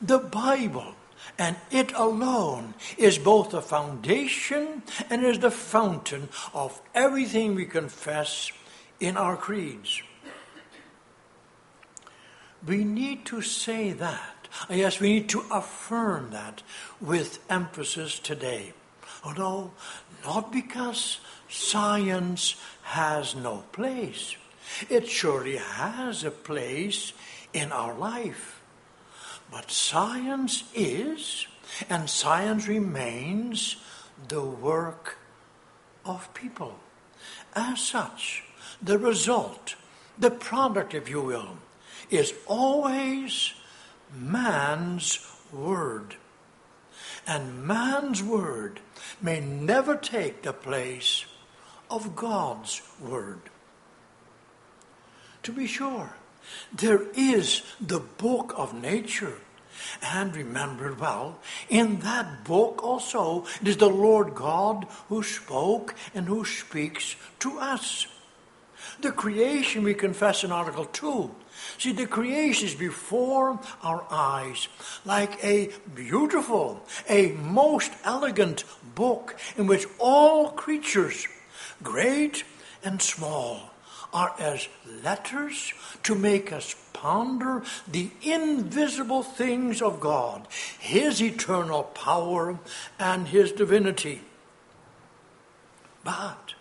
The 0.00 0.18
Bible 0.18 0.94
and 1.38 1.56
it 1.70 1.92
alone 1.92 2.74
is 2.96 3.18
both 3.18 3.50
the 3.50 3.62
foundation 3.62 4.82
and 5.10 5.24
is 5.24 5.38
the 5.38 5.50
fountain 5.50 6.28
of 6.54 6.80
everything 6.94 7.54
we 7.54 7.66
confess 7.66 8.50
in 9.00 9.16
our 9.16 9.36
creeds. 9.36 10.02
We 12.66 12.84
need 12.84 13.26
to 13.26 13.42
say 13.42 13.92
that. 13.92 14.35
Yes, 14.70 15.00
we 15.00 15.14
need 15.14 15.28
to 15.30 15.44
affirm 15.50 16.30
that 16.30 16.62
with 17.00 17.38
emphasis 17.50 18.18
today. 18.18 18.72
Oh 19.24 19.32
no, 19.32 19.72
not 20.24 20.52
because 20.52 21.20
science 21.48 22.56
has 22.82 23.34
no 23.34 23.64
place. 23.72 24.36
It 24.88 25.08
surely 25.08 25.56
has 25.56 26.24
a 26.24 26.30
place 26.30 27.12
in 27.52 27.72
our 27.72 27.94
life. 27.94 28.60
But 29.50 29.70
science 29.70 30.64
is, 30.74 31.46
and 31.88 32.10
science 32.10 32.66
remains, 32.66 33.76
the 34.28 34.42
work 34.42 35.18
of 36.04 36.32
people. 36.34 36.78
As 37.54 37.80
such, 37.80 38.44
the 38.82 38.98
result, 38.98 39.76
the 40.18 40.30
product, 40.30 40.94
if 40.94 41.08
you 41.08 41.20
will, 41.20 41.58
is 42.10 42.34
always 42.46 43.54
man's 44.14 45.18
word. 45.52 46.16
And 47.26 47.64
man's 47.64 48.22
word 48.22 48.80
may 49.20 49.40
never 49.40 49.96
take 49.96 50.42
the 50.42 50.52
place 50.52 51.24
of 51.90 52.16
God's 52.16 52.82
word. 53.00 53.40
To 55.44 55.52
be 55.52 55.66
sure, 55.66 56.16
there 56.72 57.02
is 57.14 57.62
the 57.80 58.00
book 58.00 58.54
of 58.56 58.74
nature. 58.74 59.38
And 60.02 60.34
remember 60.34 60.94
well, 60.94 61.38
in 61.68 62.00
that 62.00 62.44
book 62.44 62.82
also, 62.82 63.44
it 63.60 63.68
is 63.68 63.76
the 63.76 63.88
Lord 63.88 64.34
God 64.34 64.86
who 65.08 65.22
spoke 65.22 65.94
and 66.14 66.26
who 66.26 66.44
speaks 66.44 67.16
to 67.40 67.58
us. 67.58 68.06
The 69.00 69.12
creation 69.12 69.82
we 69.82 69.94
confess 69.94 70.44
in 70.44 70.52
Article 70.52 70.86
2. 70.86 71.30
See, 71.78 71.92
the 71.92 72.06
creation 72.06 72.68
is 72.68 72.74
before 72.74 73.60
our 73.82 74.04
eyes 74.10 74.68
like 75.04 75.42
a 75.44 75.70
beautiful, 75.94 76.82
a 77.08 77.32
most 77.32 77.92
elegant 78.04 78.64
book 78.94 79.38
in 79.56 79.66
which 79.66 79.86
all 79.98 80.50
creatures, 80.50 81.26
great 81.82 82.44
and 82.82 83.00
small, 83.00 83.70
are 84.12 84.34
as 84.38 84.68
letters 85.02 85.74
to 86.02 86.14
make 86.14 86.52
us 86.52 86.74
ponder 86.92 87.62
the 87.86 88.10
invisible 88.22 89.22
things 89.22 89.82
of 89.82 90.00
God, 90.00 90.46
His 90.78 91.22
eternal 91.22 91.82
power, 91.82 92.58
and 92.98 93.28
His 93.28 93.52
divinity. 93.52 94.22
But 96.02 96.54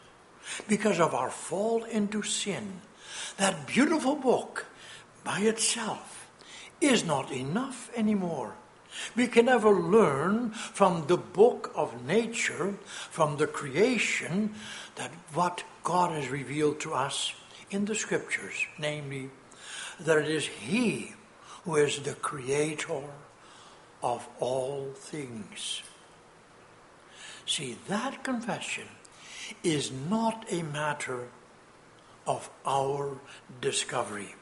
because 0.67 0.99
of 0.99 1.13
our 1.13 1.29
fall 1.29 1.83
into 1.85 2.23
sin, 2.23 2.81
that 3.37 3.67
beautiful 3.67 4.15
book 4.15 4.65
by 5.25 5.39
itself 5.39 6.29
is 6.79 7.03
not 7.03 7.31
enough 7.31 7.91
anymore. 7.97 8.55
We 9.15 9.27
can 9.27 9.47
never 9.47 9.71
learn 9.71 10.51
from 10.51 11.07
the 11.07 11.17
book 11.17 11.73
of 11.75 12.05
nature, 12.05 12.75
from 13.09 13.35
the 13.35 13.47
creation, 13.47 14.55
that 14.95 15.11
what 15.33 15.65
God 15.83 16.11
has 16.11 16.29
revealed 16.29 16.79
to 16.81 16.93
us 16.93 17.33
in 17.69 17.83
the 17.83 17.95
scriptures, 17.95 18.65
namely, 18.79 19.31
that 19.99 20.19
it 20.19 20.29
is 20.29 20.45
He 20.47 21.13
who 21.65 21.75
is 21.75 21.99
the 21.99 22.13
creator 22.13 23.03
of 24.01 24.27
all 24.39 24.91
things. 24.95 25.81
See, 27.45 27.77
that 27.87 28.23
confession 28.23 28.87
is 29.63 29.91
not 29.91 30.45
a 30.51 30.63
matter 30.63 31.27
of 32.25 32.49
our 32.65 33.17
discovery. 33.61 34.35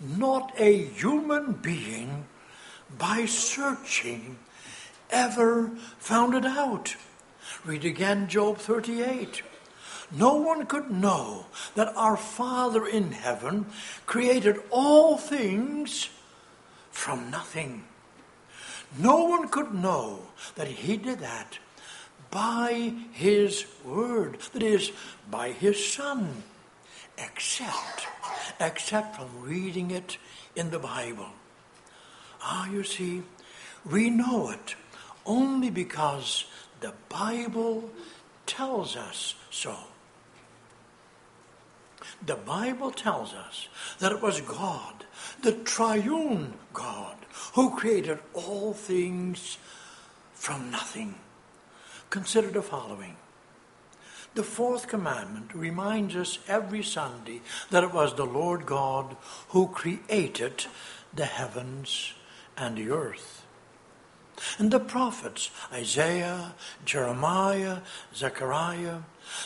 Not 0.00 0.52
a 0.58 0.84
human 0.84 1.52
being, 1.52 2.26
by 2.98 3.26
searching, 3.26 4.38
ever 5.10 5.70
found 5.98 6.34
it 6.34 6.44
out. 6.44 6.96
Read 7.64 7.84
again 7.84 8.28
Job 8.28 8.58
38. 8.58 9.42
No 10.12 10.34
one 10.34 10.66
could 10.66 10.90
know 10.90 11.46
that 11.74 11.92
our 11.96 12.16
Father 12.16 12.86
in 12.86 13.12
heaven 13.12 13.66
created 14.06 14.60
all 14.70 15.16
things 15.16 16.10
from 16.90 17.30
nothing. 17.30 17.84
No 18.98 19.24
one 19.24 19.48
could 19.48 19.74
know 19.74 20.22
that 20.54 20.68
He 20.68 20.96
did 20.96 21.18
that 21.20 21.58
by 22.30 22.92
his 23.12 23.66
word, 23.84 24.38
that 24.52 24.62
is, 24.62 24.92
by 25.30 25.52
his 25.52 25.82
son, 25.92 26.42
except, 27.18 28.06
except 28.60 29.16
from 29.16 29.28
reading 29.42 29.90
it 29.90 30.18
in 30.54 30.70
the 30.70 30.78
Bible. 30.78 31.28
Ah, 32.42 32.68
you 32.70 32.82
see, 32.82 33.22
we 33.90 34.10
know 34.10 34.50
it 34.50 34.74
only 35.24 35.70
because 35.70 36.44
the 36.80 36.92
Bible 37.08 37.90
tells 38.46 38.96
us 38.96 39.34
so. 39.50 39.76
The 42.24 42.36
Bible 42.36 42.90
tells 42.90 43.34
us 43.34 43.68
that 43.98 44.12
it 44.12 44.22
was 44.22 44.40
God, 44.40 45.04
the 45.42 45.52
triune 45.52 46.54
God, 46.72 47.16
who 47.54 47.76
created 47.76 48.18
all 48.32 48.72
things 48.72 49.58
from 50.34 50.70
nothing. 50.70 51.16
Consider 52.10 52.50
the 52.50 52.62
following. 52.62 53.16
The 54.36 54.42
fourth 54.42 54.86
commandment 54.86 55.54
reminds 55.54 56.14
us 56.14 56.38
every 56.46 56.82
Sunday 56.82 57.40
that 57.70 57.82
it 57.82 57.94
was 57.94 58.14
the 58.14 58.26
Lord 58.26 58.66
God 58.66 59.16
who 59.48 59.68
created 59.68 60.66
the 61.14 61.24
heavens 61.24 62.12
and 62.54 62.76
the 62.76 62.90
earth. 62.90 63.46
And 64.58 64.70
the 64.70 64.78
prophets, 64.78 65.50
Isaiah, 65.72 66.54
Jeremiah, 66.84 67.78
Zechariah, 68.14 68.98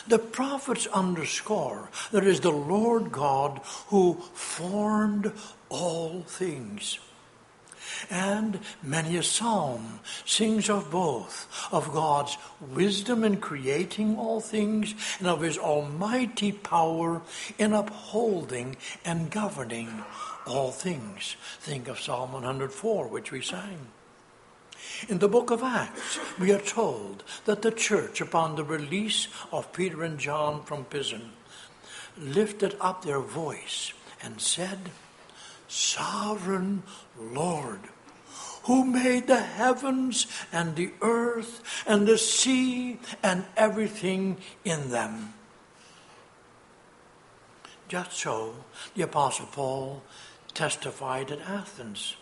the 0.09 0.19
prophets 0.19 0.87
underscore 0.87 1.89
that 2.11 2.23
it 2.23 2.29
is 2.29 2.41
the 2.41 2.51
Lord 2.51 3.13
God 3.13 3.61
who 3.87 4.15
formed 4.33 5.31
all 5.69 6.23
things. 6.23 6.99
And 8.09 8.59
many 8.81 9.17
a 9.17 9.23
psalm 9.23 9.99
sings 10.25 10.69
of 10.69 10.91
both, 10.91 11.47
of 11.71 11.91
God's 11.93 12.37
wisdom 12.59 13.23
in 13.23 13.37
creating 13.37 14.17
all 14.17 14.39
things 14.39 14.95
and 15.19 15.27
of 15.27 15.41
his 15.41 15.57
almighty 15.57 16.51
power 16.51 17.21
in 17.57 17.73
upholding 17.73 18.77
and 19.05 19.29
governing 19.29 20.03
all 20.47 20.71
things. 20.71 21.35
Think 21.59 21.87
of 21.87 21.99
Psalm 21.99 22.33
104, 22.33 23.07
which 23.07 23.31
we 23.31 23.41
sang. 23.41 23.87
In 25.07 25.19
the 25.19 25.29
book 25.29 25.51
of 25.51 25.63
Acts, 25.63 26.19
we 26.39 26.51
are 26.51 26.59
told 26.59 27.23
that 27.45 27.61
the 27.61 27.71
church, 27.71 28.21
upon 28.21 28.55
the 28.55 28.63
release 28.63 29.27
of 29.51 29.73
Peter 29.73 30.03
and 30.03 30.19
John 30.19 30.63
from 30.63 30.85
prison, 30.85 31.31
lifted 32.17 32.75
up 32.81 33.03
their 33.03 33.19
voice 33.19 33.93
and 34.21 34.41
said, 34.41 34.91
Sovereign 35.71 36.83
Lord, 37.17 37.79
who 38.63 38.83
made 38.83 39.27
the 39.27 39.39
heavens 39.39 40.27
and 40.51 40.75
the 40.75 40.91
earth 41.01 41.63
and 41.87 42.05
the 42.05 42.17
sea 42.17 42.99
and 43.23 43.45
everything 43.55 44.37
in 44.65 44.91
them. 44.91 45.33
Just 47.87 48.11
so 48.11 48.53
the 48.95 49.03
Apostle 49.03 49.47
Paul 49.47 50.03
testified 50.53 51.31
at 51.31 51.39
Athens 51.39 52.17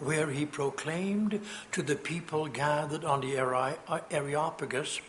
where 0.00 0.28
he 0.30 0.44
proclaimed 0.44 1.40
to 1.70 1.82
the 1.82 1.94
people 1.94 2.48
gathered 2.48 3.04
on 3.04 3.20
the 3.20 3.36
Areopagus 4.10 5.00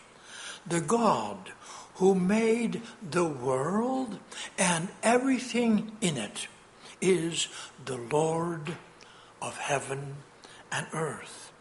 the 0.68 0.82
God 0.82 1.52
who 1.96 2.14
made 2.14 2.84
the 3.10 3.26
world 3.26 4.20
and 4.60 4.90
everything 5.02 5.92
in 6.00 6.18
it 6.18 6.48
is 7.02 7.48
the 7.84 7.98
Lord 7.98 8.76
of 9.42 9.58
heaven 9.58 10.18
and 10.72 10.88
earth. 10.94 11.52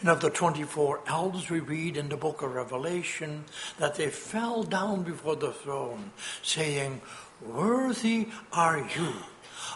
And 0.00 0.08
of 0.08 0.20
the 0.20 0.30
24 0.30 1.00
elders, 1.06 1.50
we 1.50 1.60
read 1.60 1.96
in 1.96 2.08
the 2.08 2.16
book 2.16 2.42
of 2.42 2.54
Revelation 2.54 3.44
that 3.78 3.94
they 3.94 4.08
fell 4.08 4.62
down 4.62 5.02
before 5.02 5.36
the 5.36 5.52
throne, 5.52 6.10
saying, 6.42 7.00
Worthy 7.40 8.28
are 8.52 8.88
you 8.96 9.14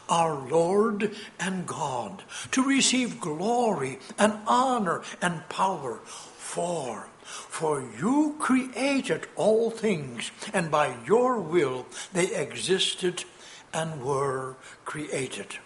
our 0.09 0.35
Lord 0.49 1.15
and 1.39 1.67
God, 1.67 2.23
to 2.53 2.63
receive 2.63 3.21
glory 3.21 3.99
and 4.19 4.35
honor 4.47 5.03
and 5.21 5.49
power. 5.49 6.01
For, 6.05 7.09
for 7.23 7.85
you 7.99 8.37
created 8.39 9.27
all 9.37 9.71
things, 9.71 10.31
and 10.53 10.71
by 10.71 10.97
your 11.07 11.39
will 11.41 11.87
they 12.13 12.35
existed 12.35 13.25
and 13.73 14.03
were 14.03 14.57
created. 14.85 15.59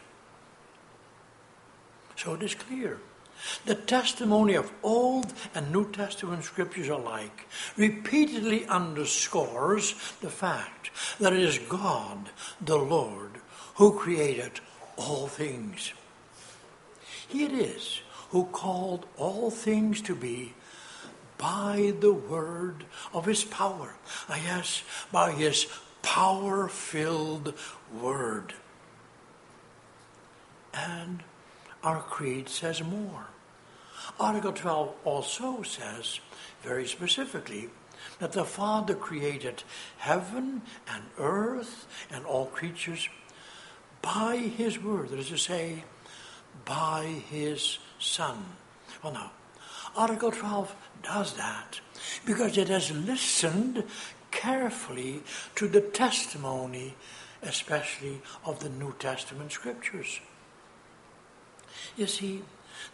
So 2.17 2.35
it 2.35 2.43
is 2.43 2.55
clear. 2.55 2.99
The 3.65 3.75
testimony 3.75 4.55
of 4.55 4.73
Old 4.83 5.33
and 5.55 5.73
New 5.73 5.91
Testament 5.91 6.45
scriptures 6.45 6.89
alike 6.89 7.49
repeatedly 7.77 8.67
underscores 8.67 9.95
the 10.21 10.31
fact 10.31 10.91
that 11.19 11.33
it 11.33 11.41
is 11.41 11.59
God, 11.59 12.31
the 12.61 12.79
Lord, 12.79 13.41
who 13.77 13.99
created 13.99 14.61
all 14.97 15.27
things. 15.27 15.93
He 17.29 17.45
it 17.45 17.53
is 17.53 18.01
who 18.31 18.45
called 18.47 19.07
all 19.17 19.51
things 19.51 20.01
to 20.03 20.15
be 20.15 20.55
by 21.39 21.93
the 21.99 22.13
word 22.13 22.85
of 23.13 23.27
his 23.27 23.43
power. 23.43 23.95
Ah, 24.29 24.41
yes, 24.43 24.85
by 25.11 25.33
his 25.33 25.67
power 26.03 26.69
filled 26.69 27.55
word. 28.01 28.55
And 30.75 31.23
our 31.83 32.01
creed 32.01 32.49
says 32.49 32.83
more. 32.83 33.27
Article 34.19 34.53
12 34.53 34.95
also 35.05 35.63
says, 35.63 36.21
very 36.63 36.87
specifically, 36.87 37.71
that 38.19 38.33
the 38.33 38.45
Father 38.45 38.95
created 38.95 39.63
heaven 39.99 40.63
and 40.93 41.05
earth 41.19 41.87
and 42.11 42.25
all 42.25 42.47
creatures 42.47 43.09
by 44.01 44.37
his 44.37 44.83
word, 44.83 45.11
that 45.11 45.19
is 45.19 45.29
to 45.29 45.39
say, 45.39 45.85
by 46.65 47.05
his 47.31 47.79
Son. 47.99 48.45
Well, 49.03 49.13
now, 49.13 49.33
Article 49.97 50.33
12 50.33 50.75
does 51.03 51.35
that 51.35 51.81
because 52.25 52.59
it 52.59 52.69
has 52.69 52.91
listened 52.91 53.85
carefully 54.31 55.23
to 55.57 55.69
the 55.69 55.81
testimony, 55.81 56.97
especially 57.43 58.21
of 58.45 58.61
the 58.61 58.69
New 58.69 58.95
Testament 58.99 59.53
scriptures. 59.53 60.21
You 61.97 62.07
see, 62.07 62.43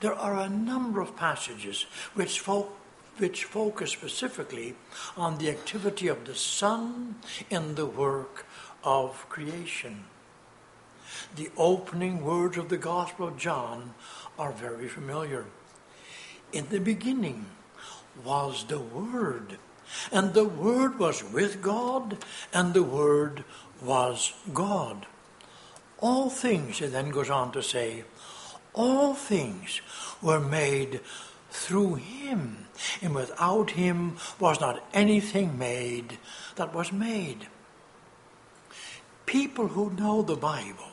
there 0.00 0.14
are 0.14 0.38
a 0.38 0.48
number 0.48 1.00
of 1.00 1.16
passages 1.16 1.86
which, 2.14 2.40
fo- 2.40 2.72
which 3.18 3.44
focus 3.44 3.90
specifically 3.90 4.74
on 5.16 5.38
the 5.38 5.50
activity 5.50 6.08
of 6.08 6.24
the 6.24 6.34
Son 6.34 7.16
in 7.50 7.74
the 7.74 7.86
work 7.86 8.46
of 8.84 9.28
creation. 9.28 10.04
The 11.36 11.50
opening 11.56 12.24
words 12.24 12.56
of 12.56 12.68
the 12.68 12.76
Gospel 12.76 13.28
of 13.28 13.38
John 13.38 13.94
are 14.38 14.52
very 14.52 14.88
familiar. 14.88 15.46
In 16.52 16.68
the 16.70 16.80
beginning 16.80 17.46
was 18.24 18.64
the 18.64 18.78
Word, 18.80 19.58
and 20.12 20.34
the 20.34 20.44
Word 20.44 20.98
was 20.98 21.24
with 21.24 21.62
God, 21.62 22.18
and 22.52 22.74
the 22.74 22.82
Word 22.82 23.44
was 23.82 24.32
God. 24.52 25.06
All 25.98 26.30
things, 26.30 26.80
it 26.80 26.92
then 26.92 27.10
goes 27.10 27.30
on 27.30 27.52
to 27.52 27.62
say, 27.62 28.04
all 28.74 29.14
things 29.14 29.80
were 30.22 30.40
made 30.40 31.00
through 31.50 31.94
him, 31.94 32.66
and 33.02 33.14
without 33.14 33.72
him 33.72 34.16
was 34.38 34.60
not 34.60 34.84
anything 34.92 35.58
made 35.58 36.18
that 36.56 36.74
was 36.74 36.92
made. 36.92 37.48
People 39.26 39.68
who 39.68 39.90
know 39.90 40.22
the 40.22 40.36
Bible 40.36 40.88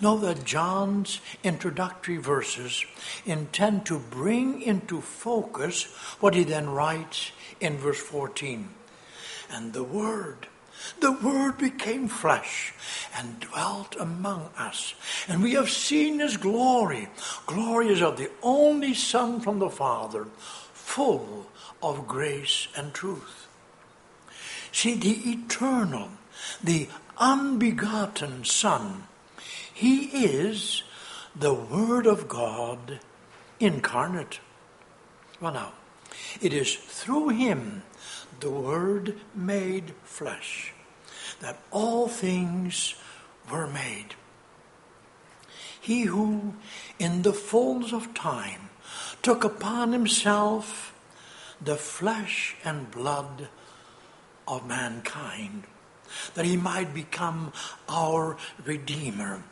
know 0.00 0.16
that 0.18 0.44
John's 0.44 1.20
introductory 1.44 2.16
verses 2.16 2.84
intend 3.24 3.86
to 3.86 3.98
bring 3.98 4.62
into 4.62 5.00
focus 5.00 5.84
what 6.20 6.34
he 6.34 6.44
then 6.44 6.70
writes 6.70 7.32
in 7.60 7.76
verse 7.76 8.00
14. 8.00 8.68
And 9.50 9.72
the 9.72 9.84
Word, 9.84 10.48
the 11.00 11.12
Word 11.12 11.58
became 11.58 12.08
flesh 12.08 12.74
and 13.16 13.40
dwelt 13.40 13.96
among 13.98 14.50
us. 14.58 14.94
And 15.28 15.42
we 15.42 15.52
have 15.52 15.70
seen 15.70 16.20
his 16.20 16.36
glory. 16.36 17.08
Glory 17.46 17.88
is 17.88 18.02
of 18.02 18.16
the 18.16 18.30
only 18.42 18.94
Son 18.94 19.40
from 19.40 19.58
the 19.58 19.70
Father, 19.70 20.26
full 20.72 21.46
of 21.82 22.06
grace 22.06 22.68
and 22.76 22.92
truth. 22.92 23.46
See, 24.72 24.94
the 24.94 25.30
eternal, 25.30 26.10
the 26.62 26.88
unbegotten 27.18 28.44
Son 28.44 29.04
he 29.76 30.24
is 30.24 30.84
the 31.38 31.52
Word 31.52 32.06
of 32.06 32.28
God 32.28 32.98
incarnate. 33.60 34.40
Well, 35.38 35.52
now, 35.52 35.72
it 36.40 36.54
is 36.54 36.74
through 36.74 37.28
Him, 37.28 37.82
the 38.40 38.50
Word 38.50 39.16
made 39.34 39.94
flesh, 40.04 40.72
that 41.40 41.58
all 41.70 42.08
things 42.08 42.94
were 43.50 43.66
made. 43.66 44.14
He 45.80 46.02
who, 46.02 46.54
in 46.98 47.22
the 47.22 47.32
fullness 47.32 47.92
of 47.92 48.14
time, 48.14 48.70
took 49.22 49.44
upon 49.44 49.92
himself 49.92 50.92
the 51.60 51.76
flesh 51.76 52.56
and 52.64 52.90
blood 52.90 53.48
of 54.48 54.66
mankind, 54.66 55.64
that 56.34 56.44
he 56.44 56.56
might 56.56 56.92
become 56.92 57.52
our 57.88 58.36
Redeemer. 58.64 59.42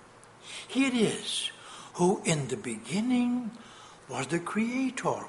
He 0.66 0.86
it 0.86 0.94
is 0.94 1.50
who 1.94 2.20
in 2.24 2.48
the 2.48 2.56
beginning 2.56 3.52
was 4.08 4.26
the 4.26 4.40
Creator, 4.40 5.24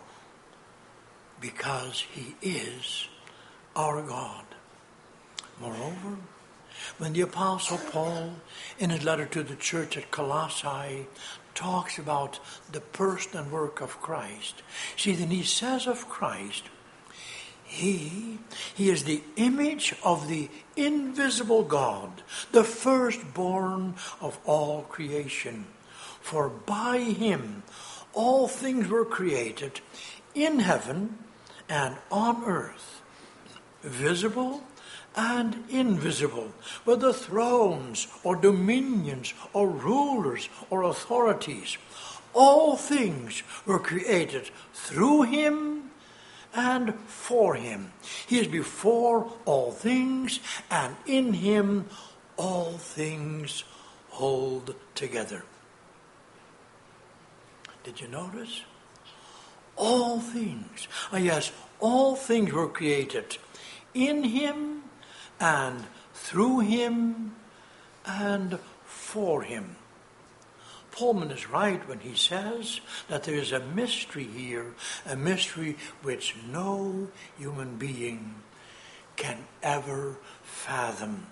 because 1.40 2.04
he 2.12 2.36
is 2.42 3.08
our 3.76 4.02
God. 4.02 4.46
Moreover, 5.60 6.18
when 6.98 7.14
the 7.14 7.22
Apostle 7.22 7.80
Paul, 7.92 8.36
in 8.78 8.90
his 8.90 9.04
letter 9.04 9.26
to 9.26 9.44
the 9.44 9.56
church 9.56 9.98
at 9.98 10.12
Colossae, 10.12 11.08
talks 11.54 11.98
about 11.98 12.40
the 12.72 12.82
person 12.82 13.40
and 13.40 13.52
work 13.52 13.82
of 13.82 14.02
Christ, 14.02 14.62
see, 14.98 15.14
then 15.14 15.30
he 15.30 15.44
says 15.44 15.88
of 15.88 16.10
Christ, 16.10 16.66
he, 17.64 18.40
he 18.76 18.90
is 18.90 19.04
the 19.04 19.24
image 19.36 19.96
of 20.04 20.28
the 20.28 20.50
invisible 20.76 21.64
God, 21.64 22.22
the 22.52 22.64
firstborn 22.64 23.96
of 24.22 24.38
all 24.46 24.84
creation. 24.84 25.66
For 26.22 26.48
by 26.50 27.00
him 27.00 27.64
all 28.14 28.48
things 28.48 28.88
were 28.88 29.06
created 29.06 29.82
in 30.34 30.60
heaven 30.60 31.18
and 31.68 31.98
on 32.12 32.44
earth, 32.46 33.02
visible 33.86 34.64
and 35.16 35.64
invisible, 35.70 36.52
whether 36.84 37.14
thrones 37.14 38.08
or 38.24 38.36
dominions 38.36 39.34
or 39.54 39.70
rulers 39.70 40.50
or 40.70 40.84
authorities. 40.84 41.78
All 42.34 42.76
things 42.76 43.44
were 43.66 43.80
created 43.80 44.50
through 44.74 45.24
him 45.24 45.92
and 46.54 46.96
for 47.06 47.56
him. 47.56 47.92
He 48.28 48.40
is 48.40 48.48
before 48.48 49.32
all 49.46 49.72
things, 49.72 50.40
and 50.70 50.96
in 51.06 51.34
him 51.34 51.86
all 52.38 52.74
things 52.78 53.64
hold 54.10 54.76
together. 54.96 55.44
Did 57.84 58.02
you 58.02 58.08
notice? 58.08 58.64
All 59.76 60.20
things. 60.20 60.88
Ah, 61.12 61.18
yes, 61.18 61.52
all 61.80 62.16
things 62.16 62.52
were 62.52 62.70
created 62.70 63.38
in 63.96 64.24
him 64.24 64.84
and 65.40 65.86
through 66.14 66.60
him 66.60 67.36
and 68.06 68.60
for 68.84 69.42
him. 69.42 69.78
Polman 70.92 71.32
is 71.32 71.50
right 71.50 71.86
when 71.90 72.00
he 72.00 72.16
says 72.16 72.80
that 73.10 73.24
there 73.24 73.36
is 73.36 73.52
a 73.52 73.60
mystery 73.60 74.24
here, 74.24 74.76
a 75.06 75.16
mystery 75.16 75.78
which 76.04 76.36
no 76.50 77.10
human 77.38 77.78
being 77.78 78.36
can 79.16 79.46
ever 79.62 80.18
fathom. 80.44 81.28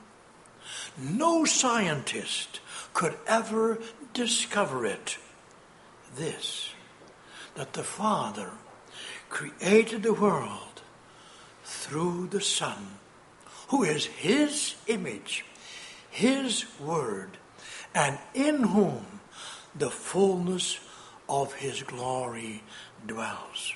No 0.98 1.46
scientist 1.46 2.60
could 2.94 3.16
ever 3.28 3.80
discover 4.14 4.86
it. 4.86 5.18
This, 6.16 6.72
that 7.56 7.74
the 7.74 7.84
Father 7.84 8.52
created 9.30 10.04
the 10.04 10.14
world 10.14 10.73
through 11.82 12.28
the 12.28 12.42
Son 12.42 12.88
who 13.74 13.84
is 13.84 14.06
his 14.06 14.76
image, 14.86 15.44
his 16.12 16.66
word, 16.80 17.38
and 17.96 18.20
in 18.36 18.62
whom 18.64 19.20
the 19.76 19.90
fullness 19.90 20.80
of 21.28 21.54
his 21.54 21.82
glory 21.82 22.62
dwells. 23.08 23.74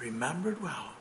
Remembered 0.00 0.62
well, 0.62 0.92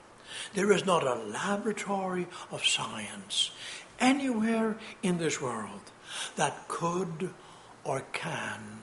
there 0.53 0.73
is 0.73 0.85
not 0.85 1.07
a 1.07 1.15
laboratory 1.15 2.27
of 2.51 2.65
science 2.65 3.51
anywhere 3.99 4.77
in 5.01 5.17
this 5.17 5.41
world 5.41 5.91
that 6.35 6.67
could 6.67 7.29
or 7.85 8.01
can 8.11 8.79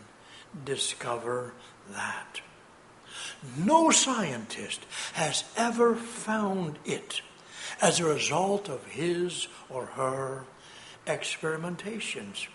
discover 0.64 1.52
that. 1.90 2.40
No 3.56 3.90
scientist 3.90 4.86
has 5.14 5.44
ever 5.56 5.94
found 5.94 6.78
it 6.84 7.22
as 7.80 7.98
a 7.98 8.04
result 8.04 8.68
of 8.68 8.84
his 8.86 9.48
or 9.68 9.86
her 9.86 10.44
experimentations. 11.06 12.46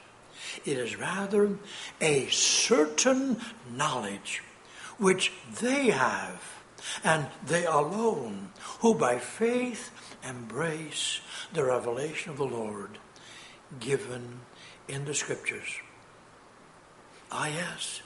It 0.66 0.78
is 0.78 0.96
rather 0.96 1.58
a 2.00 2.28
certain 2.28 3.38
knowledge 3.76 4.44
which 4.98 5.32
they 5.60 5.90
have, 5.90 6.42
and 7.04 7.28
they 7.46 7.66
alone, 7.66 8.50
who 8.80 8.96
by 8.96 9.20
faith 9.20 9.92
embrace 10.28 11.20
the 11.54 11.66
revelation 11.66 12.32
of 12.32 12.38
the 12.38 12.46
Lord 12.46 12.98
given 13.80 14.40
in 14.88 15.06
the 15.06 15.14
Scriptures. 15.14 15.80
Ah, 17.32 17.48
yes, 17.48 18.02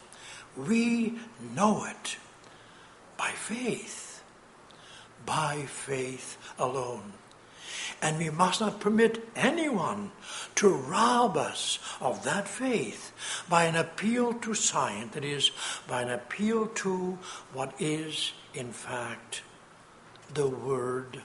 we 0.58 1.20
know 1.54 1.86
it 1.86 2.17
by 3.21 3.29
faith 3.29 4.12
by 5.25 5.63
faith 5.67 6.38
alone. 6.57 7.13
And 8.01 8.17
we 8.17 8.29
must 8.29 8.62
not 8.62 8.79
permit 8.79 9.27
anyone 9.36 10.12
to 10.55 10.69
rob 10.69 11.38
us 11.38 11.77
of 11.99 12.23
that 12.23 12.47
faith 12.47 13.12
by 13.47 13.65
an 13.65 13.75
appeal 13.75 14.34
to 14.34 14.53
science, 14.55 15.13
that 15.13 15.23
is, 15.23 15.51
by 15.88 16.01
an 16.01 16.10
appeal 16.10 16.67
to 16.67 17.19
what 17.53 17.73
is, 17.79 18.34
in 18.53 18.71
fact, 18.71 19.43
the 20.34 20.47
Word 20.47 21.21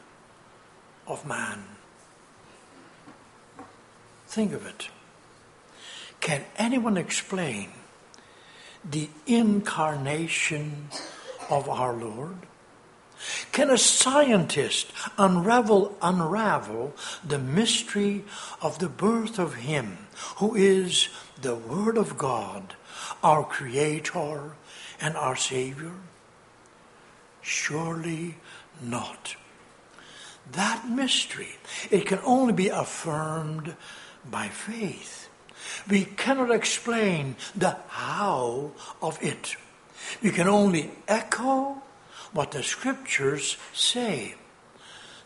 of 1.06 1.26
man. 1.26 1.64
Think 4.26 4.52
of 4.52 4.66
it. 4.66 4.90
Can 6.20 6.44
anyone 6.58 6.98
explain 6.98 7.70
the 8.84 9.08
incarnation 9.26 10.88
of 11.50 11.68
our 11.68 11.92
Lord? 11.92 12.46
Can 13.52 13.70
a 13.70 13.78
scientist 13.78 14.92
unravel, 15.16 15.96
unravel 16.02 16.94
the 17.26 17.38
mystery 17.38 18.24
of 18.60 18.78
the 18.78 18.88
birth 18.88 19.38
of 19.38 19.54
Him 19.54 20.06
who 20.36 20.54
is 20.54 21.08
the 21.40 21.54
Word 21.54 21.96
of 21.96 22.18
God, 22.18 22.74
our 23.22 23.44
Creator 23.44 24.52
and 25.00 25.16
our 25.16 25.36
Savior? 25.36 25.92
Surely 27.40 28.36
not. 28.82 29.36
That 30.52 30.88
mystery, 30.88 31.56
it 31.90 32.06
can 32.06 32.20
only 32.24 32.52
be 32.52 32.68
affirmed 32.68 33.74
by 34.30 34.48
faith. 34.48 35.28
We 35.88 36.04
cannot 36.04 36.50
explain 36.50 37.36
the 37.54 37.76
how 37.88 38.72
of 39.00 39.18
it. 39.22 39.56
We 40.22 40.30
can 40.30 40.48
only 40.48 40.90
echo 41.08 41.82
what 42.32 42.50
the 42.50 42.62
scriptures 42.62 43.56
say. 43.72 44.34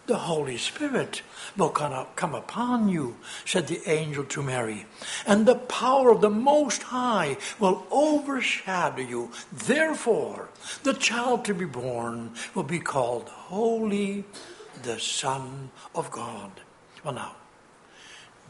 The 0.06 0.16
Holy 0.16 0.56
Spirit 0.56 1.22
will 1.56 1.68
come 1.68 2.34
upon 2.34 2.88
you, 2.88 3.16
said 3.44 3.68
the 3.68 3.80
angel 3.88 4.24
to 4.24 4.42
Mary, 4.42 4.86
and 5.24 5.46
the 5.46 5.54
power 5.54 6.10
of 6.10 6.20
the 6.20 6.30
Most 6.30 6.82
High 6.82 7.36
will 7.60 7.86
overshadow 7.92 9.02
you. 9.02 9.30
Therefore, 9.52 10.48
the 10.82 10.94
child 10.94 11.44
to 11.44 11.54
be 11.54 11.66
born 11.66 12.32
will 12.54 12.64
be 12.64 12.80
called 12.80 13.28
Holy, 13.28 14.24
the 14.82 14.98
Son 14.98 15.70
of 15.94 16.10
God. 16.10 16.50
Well, 17.04 17.14
now, 17.14 17.36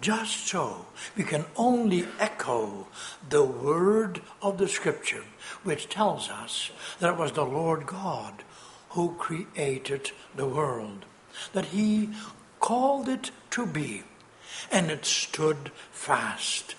just 0.00 0.46
so, 0.46 0.86
we 1.16 1.24
can 1.24 1.44
only 1.56 2.06
echo 2.18 2.86
the 3.28 3.44
word 3.44 4.22
of 4.40 4.58
the 4.58 4.68
Scripture, 4.68 5.24
which 5.62 5.88
tells 5.88 6.28
us 6.30 6.70
that 6.98 7.12
it 7.12 7.18
was 7.18 7.32
the 7.32 7.44
Lord 7.44 7.86
God 7.86 8.42
who 8.90 9.14
created 9.14 10.10
the 10.34 10.46
world, 10.46 11.04
that 11.52 11.66
he 11.66 12.10
called 12.58 13.08
it 13.08 13.30
to 13.50 13.66
be, 13.66 14.02
and 14.70 14.90
it 14.90 15.04
stood 15.04 15.70
fast, 15.90 16.74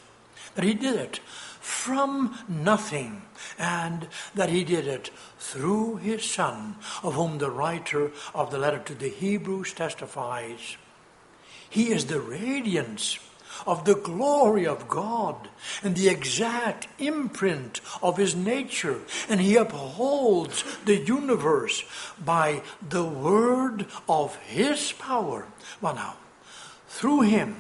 that 0.55 0.65
he 0.65 0.73
did 0.73 0.95
it 0.95 1.19
from 1.59 2.37
nothing, 2.49 3.21
and 3.57 4.07
that 4.35 4.49
he 4.49 4.63
did 4.63 4.87
it 4.87 5.11
through 5.37 5.97
his 5.97 6.23
Son, 6.23 6.75
of 7.03 7.13
whom 7.13 7.37
the 7.37 7.51
writer 7.51 8.11
of 8.33 8.51
the 8.51 8.57
letter 8.57 8.79
to 8.79 8.95
the 8.95 9.09
Hebrews 9.09 9.73
testifies. 9.73 10.77
He 11.71 11.91
is 11.91 12.05
the 12.05 12.19
radiance 12.19 13.17
of 13.65 13.85
the 13.85 13.95
glory 13.95 14.67
of 14.67 14.89
God 14.89 15.47
and 15.81 15.95
the 15.95 16.09
exact 16.09 16.87
imprint 16.99 17.79
of 18.03 18.17
his 18.17 18.35
nature. 18.35 18.99
And 19.29 19.39
he 19.39 19.55
upholds 19.55 20.65
the 20.83 20.97
universe 20.97 21.83
by 22.23 22.61
the 22.87 23.05
word 23.05 23.85
of 24.09 24.35
his 24.35 24.91
power. 24.91 25.47
Well, 25.79 25.95
now, 25.95 26.17
through 26.89 27.21
him, 27.21 27.55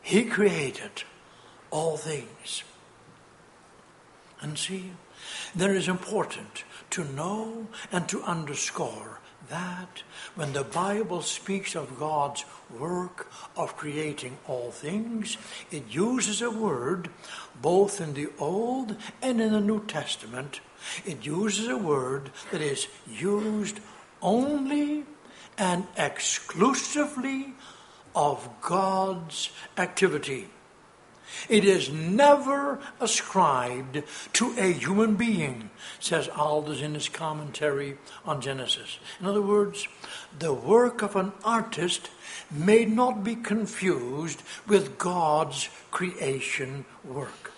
he 0.00 0.24
created 0.24 1.02
all 1.72 1.96
things. 1.96 2.62
And 4.40 4.56
see, 4.56 4.92
there 5.54 5.74
is 5.74 5.88
important 5.88 6.64
to 6.90 7.04
know 7.04 7.66
and 7.90 8.08
to 8.08 8.22
underscore 8.22 9.19
that 9.50 10.02
when 10.34 10.52
the 10.52 10.64
Bible 10.64 11.22
speaks 11.22 11.74
of 11.74 11.98
God's 11.98 12.44
work 12.78 13.30
of 13.56 13.76
creating 13.76 14.38
all 14.46 14.70
things, 14.70 15.36
it 15.70 15.84
uses 15.90 16.40
a 16.40 16.50
word 16.50 17.10
both 17.60 18.00
in 18.00 18.14
the 18.14 18.28
Old 18.38 18.96
and 19.20 19.40
in 19.40 19.52
the 19.52 19.60
New 19.60 19.84
Testament. 19.86 20.60
It 21.04 21.26
uses 21.26 21.68
a 21.68 21.76
word 21.76 22.30
that 22.52 22.62
is 22.62 22.86
used 23.06 23.80
only 24.22 25.04
and 25.58 25.86
exclusively 25.96 27.52
of 28.14 28.48
God's 28.62 29.50
activity. 29.76 30.48
It 31.48 31.64
is 31.64 31.90
never 31.90 32.80
ascribed 33.00 34.02
to 34.34 34.54
a 34.58 34.72
human 34.72 35.16
being, 35.16 35.70
says 35.98 36.28
Aalders 36.28 36.82
in 36.82 36.94
his 36.94 37.08
commentary 37.08 37.96
on 38.24 38.40
Genesis. 38.40 38.98
In 39.20 39.26
other 39.26 39.42
words, 39.42 39.86
the 40.38 40.52
work 40.52 41.02
of 41.02 41.16
an 41.16 41.32
artist 41.44 42.10
may 42.50 42.84
not 42.84 43.24
be 43.24 43.36
confused 43.36 44.42
with 44.66 44.98
God's 44.98 45.68
creation 45.90 46.84
work. 47.04 47.52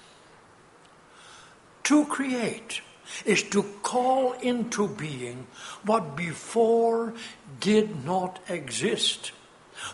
To 1.84 2.04
create 2.06 2.80
is 3.24 3.42
to 3.50 3.62
call 3.82 4.32
into 4.34 4.88
being 4.88 5.46
what 5.84 6.16
before 6.16 7.14
did 7.60 8.04
not 8.04 8.38
exist. 8.48 9.32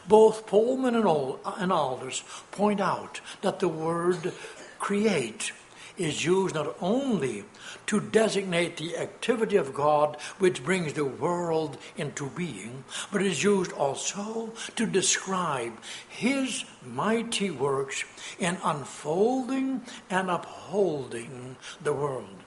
Both 0.07 0.47
Polman 0.47 0.95
and 0.97 1.73
Aalders 1.73 2.23
point 2.51 2.81
out 2.81 3.21
that 3.43 3.61
the 3.61 3.69
word 3.69 4.33
create 4.79 5.53
is 5.99 6.25
used 6.25 6.55
not 6.55 6.77
only 6.81 7.45
to 7.87 8.01
designate 8.01 8.77
the 8.77 8.97
activity 8.97 9.57
of 9.57 9.75
God 9.75 10.17
which 10.39 10.65
brings 10.65 10.93
the 10.93 11.05
world 11.05 11.77
into 11.97 12.31
being, 12.31 12.85
but 13.13 13.23
is 13.23 13.43
used 13.43 13.73
also 13.73 14.53
to 14.77 14.87
describe 14.87 15.73
His 16.09 16.65
mighty 16.87 17.51
works 17.51 18.05
in 18.39 18.59
unfolding 18.65 19.83
and 20.09 20.31
upholding 20.31 21.57
the 21.83 21.93
world. 21.93 22.38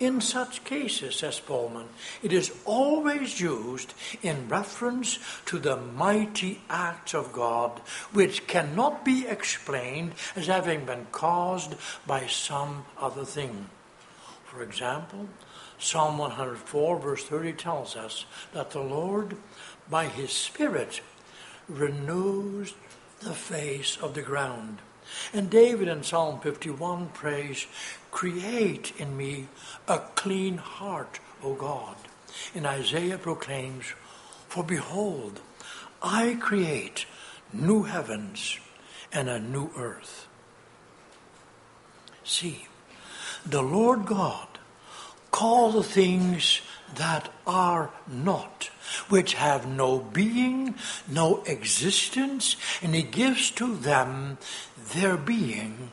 In 0.00 0.22
such 0.22 0.64
cases, 0.64 1.16
says 1.16 1.40
Polman, 1.40 1.88
it 2.22 2.32
is 2.32 2.50
always 2.64 3.38
used 3.38 3.92
in 4.22 4.48
reference 4.48 5.18
to 5.44 5.58
the 5.58 5.76
mighty 5.76 6.62
acts 6.70 7.14
of 7.14 7.34
God, 7.34 7.80
which 8.10 8.46
cannot 8.46 9.04
be 9.04 9.26
explained 9.26 10.14
as 10.34 10.46
having 10.46 10.86
been 10.86 11.06
caused 11.12 11.74
by 12.06 12.26
some 12.26 12.86
other 12.98 13.26
thing. 13.26 13.66
For 14.46 14.62
example, 14.62 15.28
Psalm 15.78 16.16
104, 16.16 16.98
verse 16.98 17.24
30 17.24 17.52
tells 17.52 17.94
us 17.94 18.24
that 18.54 18.70
the 18.70 18.80
Lord, 18.80 19.36
by 19.90 20.06
his 20.06 20.32
Spirit, 20.32 21.02
renews 21.68 22.72
the 23.20 23.34
face 23.34 23.98
of 23.98 24.14
the 24.14 24.22
ground. 24.22 24.78
And 25.32 25.50
David 25.50 25.88
in 25.88 26.02
Psalm 26.02 26.40
51 26.40 27.08
prays, 27.08 27.66
Create 28.10 28.92
in 28.98 29.16
me 29.16 29.48
a 29.86 29.98
clean 30.14 30.58
heart, 30.58 31.20
O 31.42 31.54
God. 31.54 31.96
And 32.54 32.66
Isaiah 32.66 33.18
proclaims, 33.18 33.86
For 34.48 34.64
behold, 34.64 35.40
I 36.02 36.36
create 36.40 37.06
new 37.52 37.84
heavens 37.84 38.58
and 39.12 39.28
a 39.28 39.38
new 39.38 39.70
earth. 39.76 40.28
See, 42.24 42.66
the 43.44 43.62
Lord 43.62 44.06
God 44.06 44.46
calls 45.30 45.74
the 45.74 45.82
things 45.82 46.60
that 46.96 47.32
are 47.46 47.90
not, 48.06 48.70
which 49.08 49.34
have 49.34 49.66
no 49.66 49.98
being, 49.98 50.74
no 51.08 51.42
existence, 51.44 52.56
and 52.82 52.94
He 52.94 53.02
gives 53.02 53.50
to 53.52 53.76
them 53.76 54.38
their 54.92 55.16
being 55.16 55.90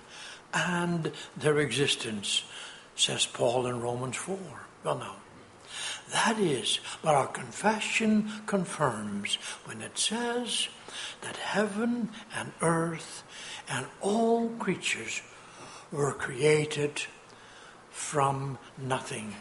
and 0.65 1.12
their 1.36 1.60
existence, 1.60 2.43
says 2.96 3.26
Paul 3.26 3.67
in 3.67 3.80
Romans 3.80 4.15
4. 4.15 4.38
Well, 4.84 4.98
now, 4.98 5.15
that 6.12 6.39
is 6.39 6.78
what 7.02 7.15
our 7.15 7.28
confession 7.28 8.32
confirms 8.46 9.36
when 9.65 9.82
it 9.82 9.98
says 9.98 10.70
that 11.22 11.38
heaven 11.38 12.10
and 12.36 12.52
earth 12.62 13.24
and 13.70 13.86
all 14.02 14.50
creatures 14.50 15.22
were 15.91 16.13
created 16.13 17.04
from 17.91 18.58
nothing. 18.78 19.36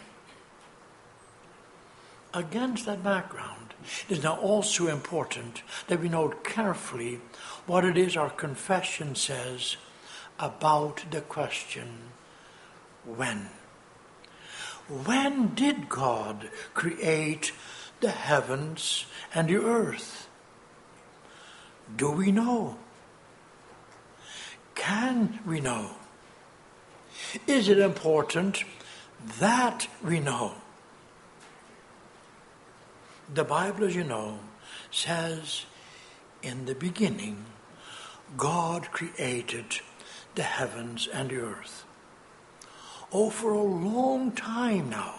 Against 2.35 2.85
that 2.87 3.03
background, 3.03 3.75
it 4.09 4.19
is 4.19 4.25
now 4.25 4.37
also 4.37 4.89
important 4.89 5.63
that 5.87 6.01
we 6.01 6.09
note 6.09 6.45
carefully 6.45 7.21
what 7.67 7.85
it 7.85 7.97
is 7.97 8.17
our 8.17 8.31
confession 8.31 9.15
says 9.15 9.77
about 10.39 11.05
the 11.11 11.21
question 11.21 11.89
when. 13.05 13.49
When 14.89 15.55
did 15.55 15.89
God 15.89 16.51
create 16.75 17.53
the 18.01 18.11
heavens 18.11 19.07
and 19.35 19.49
the 19.49 19.57
earth? 19.57 20.29
Do 21.97 22.11
we 22.11 22.31
know? 22.31 22.77
Can 24.75 25.41
we 25.47 25.61
know? 25.61 25.93
Is 27.47 27.69
it 27.69 27.79
important 27.79 28.65
that 29.41 29.89
we 30.05 30.21
know? 30.21 30.55
The 33.33 33.45
Bible, 33.45 33.85
as 33.85 33.97
you 33.97 34.05
know, 34.05 34.39
says 34.91 35.65
in 36.43 36.67
the 36.67 36.75
beginning, 36.75 37.45
God 38.37 38.93
created 38.93 39.81
the 40.37 40.43
heavens 40.43 41.09
and 41.13 41.31
the 41.31 41.41
earth. 41.41 41.85
Oh, 43.13 43.31
for 43.31 43.53
a 43.53 43.63
long 43.63 44.33
time 44.33 44.91
now, 44.91 45.17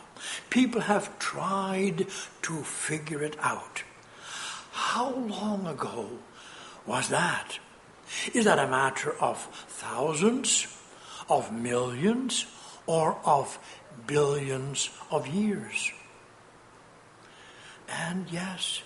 people 0.50 0.82
have 0.82 1.18
tried 1.20 2.08
to 2.44 2.54
figure 2.64 3.22
it 3.22 3.36
out. 3.42 3.84
How 4.72 5.12
long 5.12 5.68
ago 5.68 6.10
was 6.86 7.10
that? 7.10 7.60
Is 8.34 8.46
that 8.46 8.60
a 8.60 8.68
matter 8.68 9.14
of 9.20 9.38
thousands, 9.68 10.68
of 11.30 11.52
millions, 11.52 12.46
or 12.86 13.18
of 13.26 13.60
billions 14.06 14.90
of 15.12 15.28
years? 15.28 15.92
And 17.90 18.28
yes, 18.30 18.82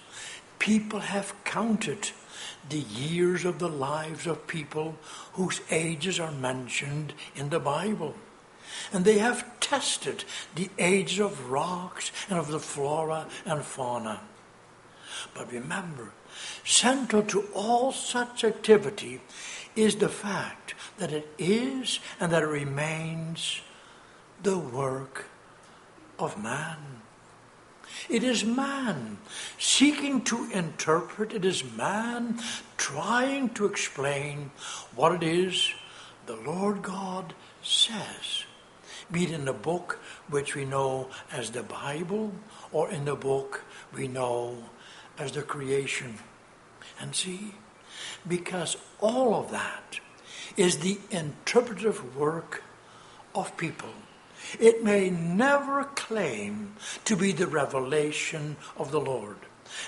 people 0.60 1.00
have 1.00 1.34
counted 1.44 2.12
the 2.70 2.80
years 2.80 3.46
of 3.46 3.60
the 3.60 3.70
lives 3.70 4.28
of 4.28 4.48
people 4.48 4.96
whose 5.34 5.62
ages 5.70 6.20
are 6.20 6.32
mentioned 6.32 7.14
in 7.36 7.50
the 7.50 7.60
Bible. 7.60 8.16
And 8.94 9.04
they 9.04 9.20
have 9.20 9.60
tested 9.60 10.24
the 10.56 10.70
ages 10.80 11.20
of 11.20 11.50
rocks 11.50 12.12
and 12.30 12.38
of 12.38 12.50
the 12.50 12.60
flora 12.60 13.28
and 13.46 13.64
fauna. 13.64 14.22
But 15.34 15.52
remember, 15.52 16.12
central 16.64 17.24
to 17.24 17.48
all 17.54 17.92
such 17.92 18.44
activity 18.44 19.22
is 19.76 19.96
the 19.96 20.10
fact 20.10 20.74
that 20.98 21.12
it 21.12 21.28
is 21.38 22.00
and 22.20 22.32
that 22.32 22.44
it 22.44 22.48
remains 22.48 23.62
the 24.44 24.58
work 24.58 25.26
of 26.18 26.42
man. 26.42 26.78
It 28.10 28.24
is 28.24 28.44
man 28.44 29.18
seeking 29.58 30.24
to 30.26 30.50
interpret, 30.52 31.34
it 31.34 31.46
is 31.46 31.64
man 31.64 32.40
trying 32.78 33.50
to 33.52 33.66
explain 33.66 34.52
what 34.96 35.14
it 35.14 35.24
is 35.24 35.74
the 36.26 36.36
Lord 36.36 36.82
God 36.82 37.34
says. 37.62 38.46
Be 39.12 39.26
it 39.26 39.32
in 39.32 39.46
the 39.46 39.54
book 39.54 40.00
which 40.30 40.56
we 40.56 40.66
know 40.66 41.10
as 41.32 41.52
the 41.52 41.64
Bible 41.64 42.32
or 42.72 42.90
in 42.90 43.06
the 43.06 43.16
book 43.16 43.64
we 43.94 44.08
know 44.08 44.64
as 45.18 45.34
the 45.34 45.42
creation. 45.42 46.18
And 47.00 47.16
see, 47.16 47.56
because 48.28 48.78
all 49.00 49.36
of 49.36 49.52
that 49.52 50.00
is 50.56 50.78
the 50.78 51.00
interpretive 51.10 52.16
work 52.16 52.64
of 53.36 53.56
people. 53.58 53.90
It 54.60 54.84
may 54.84 55.10
never 55.10 55.84
claim 55.84 56.76
to 57.06 57.16
be 57.16 57.32
the 57.32 57.48
revelation 57.48 58.58
of 58.78 58.92
the 58.92 59.00
Lord. 59.00 59.38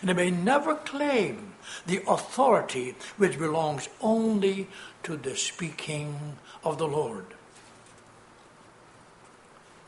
And 0.02 0.10
it 0.10 0.16
may 0.16 0.32
never 0.32 0.76
claim 0.76 1.54
the 1.86 2.02
authority 2.08 2.96
which 3.18 3.38
belongs 3.38 3.90
only 4.02 4.68
to 5.04 5.18
the 5.18 5.36
speaking 5.36 6.38
of 6.64 6.78
the 6.78 6.88
Lord. 6.88 7.26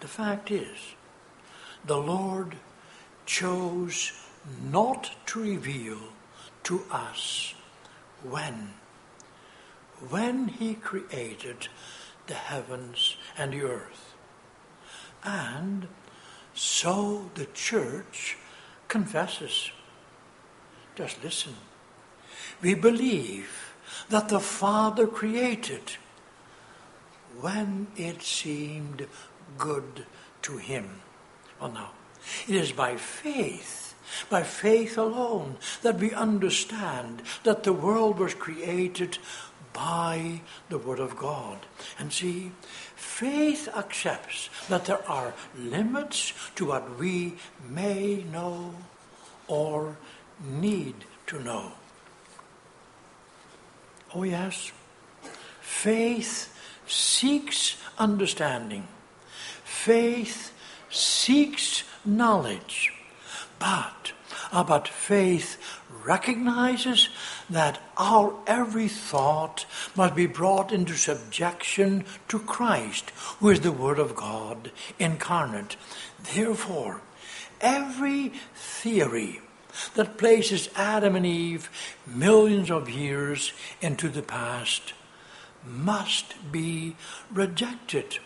The 0.02 0.08
fact 0.08 0.52
is, 0.52 0.78
the 1.86 1.98
Lord 1.98 2.56
chose 3.26 4.12
not 4.62 5.12
to 5.28 5.42
reveal 5.42 6.00
to 6.64 6.84
us 6.92 7.54
when. 8.22 8.74
When 10.10 10.48
He 10.50 10.76
created 10.76 11.70
the 12.28 12.34
heavens 12.34 13.16
and 13.38 13.54
the 13.54 13.62
earth. 13.62 13.95
And 15.26 15.88
so 16.54 17.30
the 17.34 17.48
church 17.48 18.38
confesses. 18.88 19.72
Just 20.96 21.22
listen. 21.24 21.56
We 22.62 22.76
believe 22.76 23.74
that 24.10 24.30
the 24.30 24.40
Father 24.40 25.08
created 25.08 25.98
when 27.42 27.88
it 27.98 28.22
seemed 28.22 29.08
good 29.58 30.06
to 30.44 30.58
him. 30.58 31.02
Well, 31.60 31.72
now, 31.72 31.92
it 32.48 32.56
is 32.56 32.72
by 32.72 32.96
faith, 32.96 33.96
by 34.30 34.44
faith 34.44 34.98
alone, 34.98 35.58
that 35.82 36.00
we 36.00 36.14
understand 36.14 37.24
that 37.44 37.64
the 37.64 37.74
world 37.74 38.20
was 38.20 38.34
created 38.34 39.18
by 39.74 40.42
the 40.70 40.78
Word 40.78 41.00
of 41.00 41.18
God. 41.18 41.66
And 42.00 42.12
see, 42.12 42.52
faith 42.96 43.68
accepts 43.76 44.50
that 44.70 44.86
there 44.86 45.08
are 45.10 45.34
limits 45.58 46.34
to 46.56 46.66
what 46.66 46.98
we 47.00 47.36
may 47.70 48.24
know 48.32 48.74
or 49.48 49.98
need 50.44 50.96
to 51.28 51.40
know. 51.40 51.72
Oh, 54.14 54.24
yes. 54.24 54.72
Faith 55.62 56.54
seeks 56.88 57.78
understanding. 57.98 58.88
Faith 59.64 60.54
seeks 60.90 61.84
knowledge. 62.06 62.94
But, 63.60 64.14
but 64.52 64.88
faith 64.88 65.58
recognizes 66.06 67.10
that 67.50 67.82
our 67.98 68.34
every 68.48 68.88
thought 68.88 69.66
must 69.96 70.16
be 70.16 70.28
brought 70.28 70.72
into 70.72 70.94
subjection 70.94 72.06
to 72.28 72.40
Christ, 72.40 73.10
who 73.40 73.50
is 73.50 73.62
the 73.62 73.72
Word 73.72 74.00
of 74.00 74.16
God 74.16 74.72
incarnate. 75.00 75.76
Therefore, 76.34 77.02
every 77.62 78.32
theory 78.56 79.42
that 79.96 80.18
places 80.18 80.70
Adam 80.76 81.16
and 81.16 81.26
Eve 81.26 81.70
millions 82.08 82.72
of 82.72 82.90
years 82.90 83.52
into 83.82 84.10
the 84.10 84.22
past 84.22 84.94
must 85.66 86.52
be 86.52 86.96
rejected. 87.32 88.20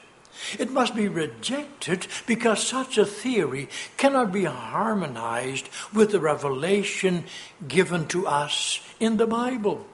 It 0.58 0.72
must 0.72 0.96
be 0.96 1.08
rejected 1.08 2.08
because 2.26 2.66
such 2.66 2.98
a 2.98 3.06
theory 3.06 3.70
cannot 3.98 4.32
be 4.32 4.46
harmonized 4.46 5.70
with 5.94 6.12
the 6.12 6.20
revelation 6.20 7.26
given 7.68 8.08
to 8.08 8.28
us 8.28 8.80
in 9.00 9.18
the 9.18 9.28
Bible. 9.28 9.86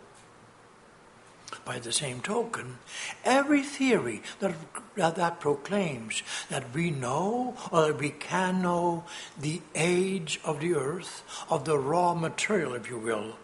By 1.64 1.80
the 1.80 1.92
same 1.92 2.22
token, 2.22 2.78
every 3.24 3.64
theory 3.64 4.22
that, 4.40 4.56
that, 4.96 5.40
proclaims 5.40 6.22
that 6.50 6.74
we 6.76 6.92
know 6.92 7.56
or 7.72 7.88
that 7.88 8.00
we 8.00 8.12
can 8.12 8.62
know 8.62 9.04
the 9.40 9.62
age 9.74 10.40
of 10.44 10.60
the 10.60 10.76
earth, 10.76 11.24
of 11.50 11.66
the 11.66 11.80
raw 11.80 12.14
material, 12.14 12.76
if 12.76 12.88
you 12.88 13.00
will, 13.00 13.38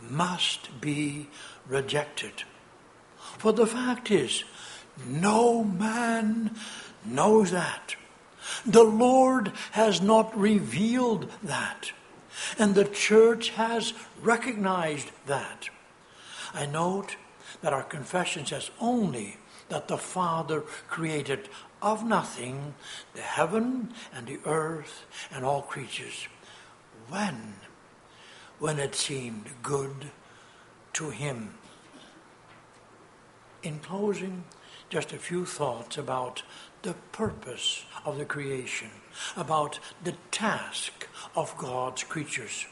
must 0.00 0.80
be 0.80 1.28
rejected. 1.66 2.44
For 3.38 3.52
the 3.52 3.66
fact 3.66 4.10
is, 4.10 4.44
no 5.06 5.64
man 5.64 6.56
knows 7.04 7.50
that. 7.50 7.94
The 8.66 8.84
Lord 8.84 9.52
has 9.72 10.00
not 10.00 10.36
revealed 10.38 11.30
that. 11.42 11.92
And 12.58 12.74
the 12.74 12.84
church 12.84 13.50
has 13.50 13.92
recognized 14.22 15.10
that. 15.26 15.68
I 16.54 16.66
note 16.66 17.16
that 17.62 17.72
our 17.72 17.82
confession 17.82 18.46
says 18.46 18.70
only 18.80 19.36
that 19.68 19.88
the 19.88 19.98
Father 19.98 20.62
created 20.88 21.48
of 21.82 22.04
nothing 22.04 22.74
the 23.14 23.20
heaven 23.20 23.92
and 24.14 24.26
the 24.26 24.40
earth 24.44 25.06
and 25.32 25.44
all 25.44 25.62
creatures. 25.62 26.28
When? 27.08 27.54
When 28.58 28.78
it 28.78 28.94
seemed 28.94 29.46
good 29.62 30.10
to 30.94 31.10
him. 31.10 31.54
In 33.62 33.78
closing, 33.78 34.44
just 34.90 35.12
a 35.12 35.18
few 35.18 35.46
thoughts 35.46 35.96
about 35.96 36.42
the 36.82 36.94
purpose 37.12 37.84
of 38.04 38.18
the 38.18 38.24
creation, 38.24 38.90
about 39.36 39.78
the 40.02 40.14
task 40.30 41.08
of 41.36 41.56
God's 41.56 42.02
creatures. 42.02 42.66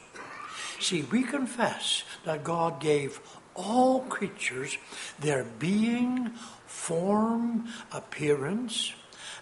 See, 0.80 1.02
we 1.02 1.22
confess 1.22 2.02
that 2.24 2.44
God 2.44 2.80
gave 2.80 3.20
all 3.54 4.00
creatures 4.00 4.78
their 5.18 5.44
being, 5.44 6.30
form, 6.66 7.68
appearance, 7.92 8.92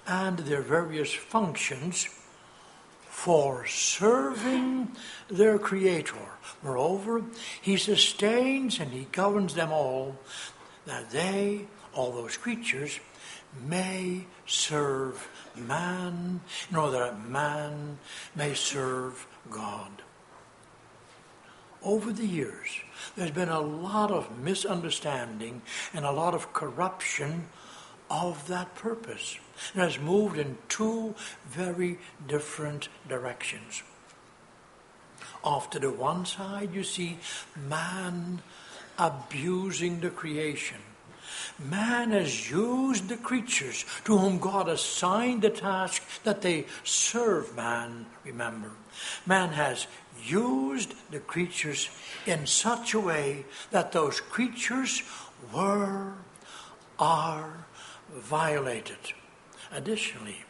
and 0.06 0.38
their 0.38 0.62
various 0.62 1.12
functions 1.12 2.08
for 3.08 3.66
serving 3.66 4.94
their 5.28 5.58
Creator. 5.58 6.28
Moreover, 6.62 7.24
He 7.60 7.76
sustains 7.76 8.78
and 8.78 8.92
He 8.92 9.06
governs 9.10 9.54
them 9.54 9.72
all 9.72 10.16
that 10.84 11.10
they 11.10 11.66
all 11.96 12.12
those 12.12 12.37
creatures 12.37 13.00
may 13.66 14.26
serve 14.44 15.28
man 15.56 16.40
in 16.70 16.76
order 16.76 16.98
that 16.98 17.28
man 17.28 17.98
may 18.35 18.52
serve 18.54 19.26
God. 19.50 20.02
Over 21.82 22.12
the 22.12 22.26
years, 22.26 22.80
there's 23.16 23.30
been 23.30 23.48
a 23.48 23.61
lot 23.61 24.11
of 24.11 24.38
misunderstanding 24.38 25.62
and 25.94 26.04
a 26.04 26.11
lot 26.11 26.35
of 26.35 26.52
corruption 26.52 27.48
of 28.11 28.46
that 28.48 28.74
purpose. 28.74 29.38
It 29.74 29.78
has 29.78 29.98
moved 29.98 30.38
in 30.38 30.59
two 30.68 31.14
very 31.48 31.98
different 32.26 32.88
directions. 33.09 33.82
Off 35.42 35.70
to 35.70 35.78
the 35.78 35.90
one 35.90 36.26
side, 36.26 36.74
you 36.74 36.82
see 36.82 37.18
man 37.56 38.42
abusing 38.98 40.00
the 40.00 40.11
creation 40.11 40.78
Man 41.59 42.11
has 42.11 42.51
used 42.51 43.09
the 43.09 43.16
creatures 43.16 43.85
to 44.05 44.16
whom 44.16 44.38
God 44.38 44.68
assigned 44.68 45.42
the 45.42 45.51
task 45.51 46.03
that 46.25 46.42
they 46.42 46.66
serve 46.85 47.55
man, 47.57 48.07
remember. 48.25 48.70
Man 49.27 49.51
has 49.51 49.87
used 50.25 50.94
the 51.11 51.20
creatures 51.20 51.88
in 52.27 52.46
such 52.46 52.94
a 52.94 53.01
way 53.01 53.44
that 53.70 53.92
those 53.92 54.20
creatures 54.20 55.03
were, 55.53 56.14
are 56.99 57.66
violated. 58.12 58.99
Additionally, 59.72 60.44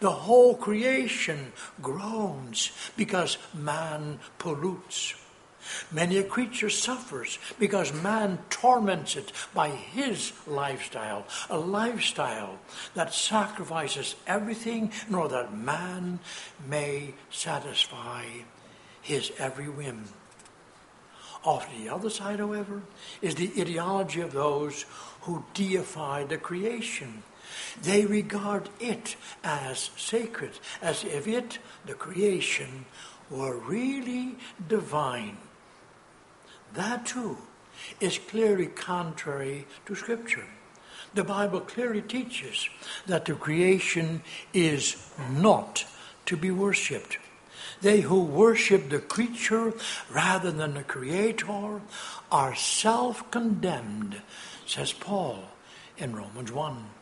the 0.00 0.10
whole 0.10 0.54
creation 0.54 1.52
groans 1.80 2.72
because 2.96 3.38
man 3.54 4.18
pollutes. 4.38 5.14
Many 5.90 6.18
a 6.18 6.24
creature 6.24 6.70
suffers 6.70 7.38
because 7.58 7.92
man 7.92 8.38
torments 8.50 9.16
it 9.16 9.32
by 9.54 9.68
his 9.70 10.32
lifestyle, 10.46 11.26
a 11.50 11.58
lifestyle 11.58 12.58
that 12.94 13.14
sacrifices 13.14 14.16
everything 14.26 14.92
in 15.08 15.14
order 15.14 15.42
that 15.42 15.56
man 15.56 16.18
may 16.68 17.14
satisfy 17.30 18.24
his 19.02 19.32
every 19.38 19.68
whim. 19.68 20.04
Off 21.44 21.68
the 21.76 21.88
other 21.88 22.10
side, 22.10 22.40
however, 22.40 22.82
is 23.22 23.36
the 23.36 23.50
ideology 23.58 24.20
of 24.20 24.32
those 24.32 24.84
who 25.22 25.44
deify 25.54 26.24
the 26.24 26.36
creation. 26.36 27.22
They 27.82 28.04
regard 28.04 28.68
it 28.80 29.16
as 29.44 29.90
sacred, 29.96 30.58
as 30.82 31.04
if 31.04 31.26
it, 31.26 31.58
the 31.86 31.94
creation, 31.94 32.86
were 33.30 33.56
really 33.56 34.36
divine. 34.68 35.38
That 36.74 37.06
too 37.06 37.38
is 38.00 38.18
clearly 38.18 38.66
contrary 38.66 39.66
to 39.86 39.94
Scripture. 39.94 40.46
The 41.14 41.24
Bible 41.24 41.60
clearly 41.60 42.02
teaches 42.02 42.68
that 43.06 43.24
the 43.24 43.34
creation 43.34 44.22
is 44.52 45.10
not 45.30 45.84
to 46.26 46.36
be 46.36 46.50
worshipped. 46.50 47.18
They 47.80 48.00
who 48.00 48.22
worship 48.22 48.90
the 48.90 48.98
creature 48.98 49.72
rather 50.10 50.50
than 50.50 50.74
the 50.74 50.82
Creator 50.82 51.80
are 52.30 52.54
self 52.54 53.30
condemned, 53.30 54.20
says 54.66 54.92
Paul 54.92 55.44
in 55.96 56.14
Romans 56.14 56.52
1. 56.52 56.97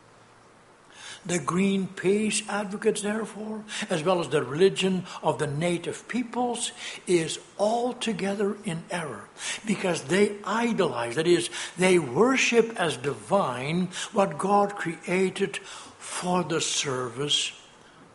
The 1.27 1.39
Greenpeace 1.39 2.47
advocates, 2.47 3.01
therefore, 3.01 3.63
as 3.89 4.01
well 4.01 4.21
as 4.21 4.29
the 4.29 4.43
religion 4.43 5.05
of 5.21 5.39
the 5.39 5.47
native 5.47 6.07
peoples, 6.07 6.71
is 7.05 7.39
altogether 7.59 8.55
in 8.63 8.83
error 8.89 9.27
because 9.65 10.03
they 10.03 10.37
idolize, 10.45 11.15
that 11.15 11.27
is, 11.27 11.49
they 11.77 11.99
worship 11.99 12.73
as 12.79 12.95
divine 12.95 13.89
what 14.13 14.37
God 14.37 14.75
created 14.75 15.57
for 15.99 16.43
the 16.43 16.61
service 16.61 17.51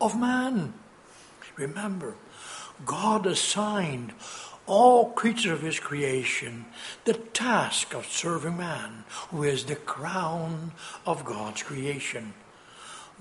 of 0.01 0.19
man. 0.19 0.73
Remember, 1.55 2.15
God 2.83 3.27
assigned 3.27 4.13
all 4.65 5.11
creatures 5.11 5.51
of 5.51 5.61
his 5.61 5.79
creation 5.79 6.65
the 7.05 7.13
task 7.13 7.93
of 7.93 8.07
serving 8.07 8.57
man, 8.57 9.03
who 9.29 9.43
is 9.43 9.65
the 9.65 9.75
crown 9.75 10.71
of 11.05 11.25
God's 11.25 11.61
creation. 11.61 12.33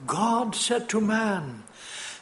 God 0.07 0.55
said 0.55 0.89
to 0.91 1.01
man, 1.01 1.63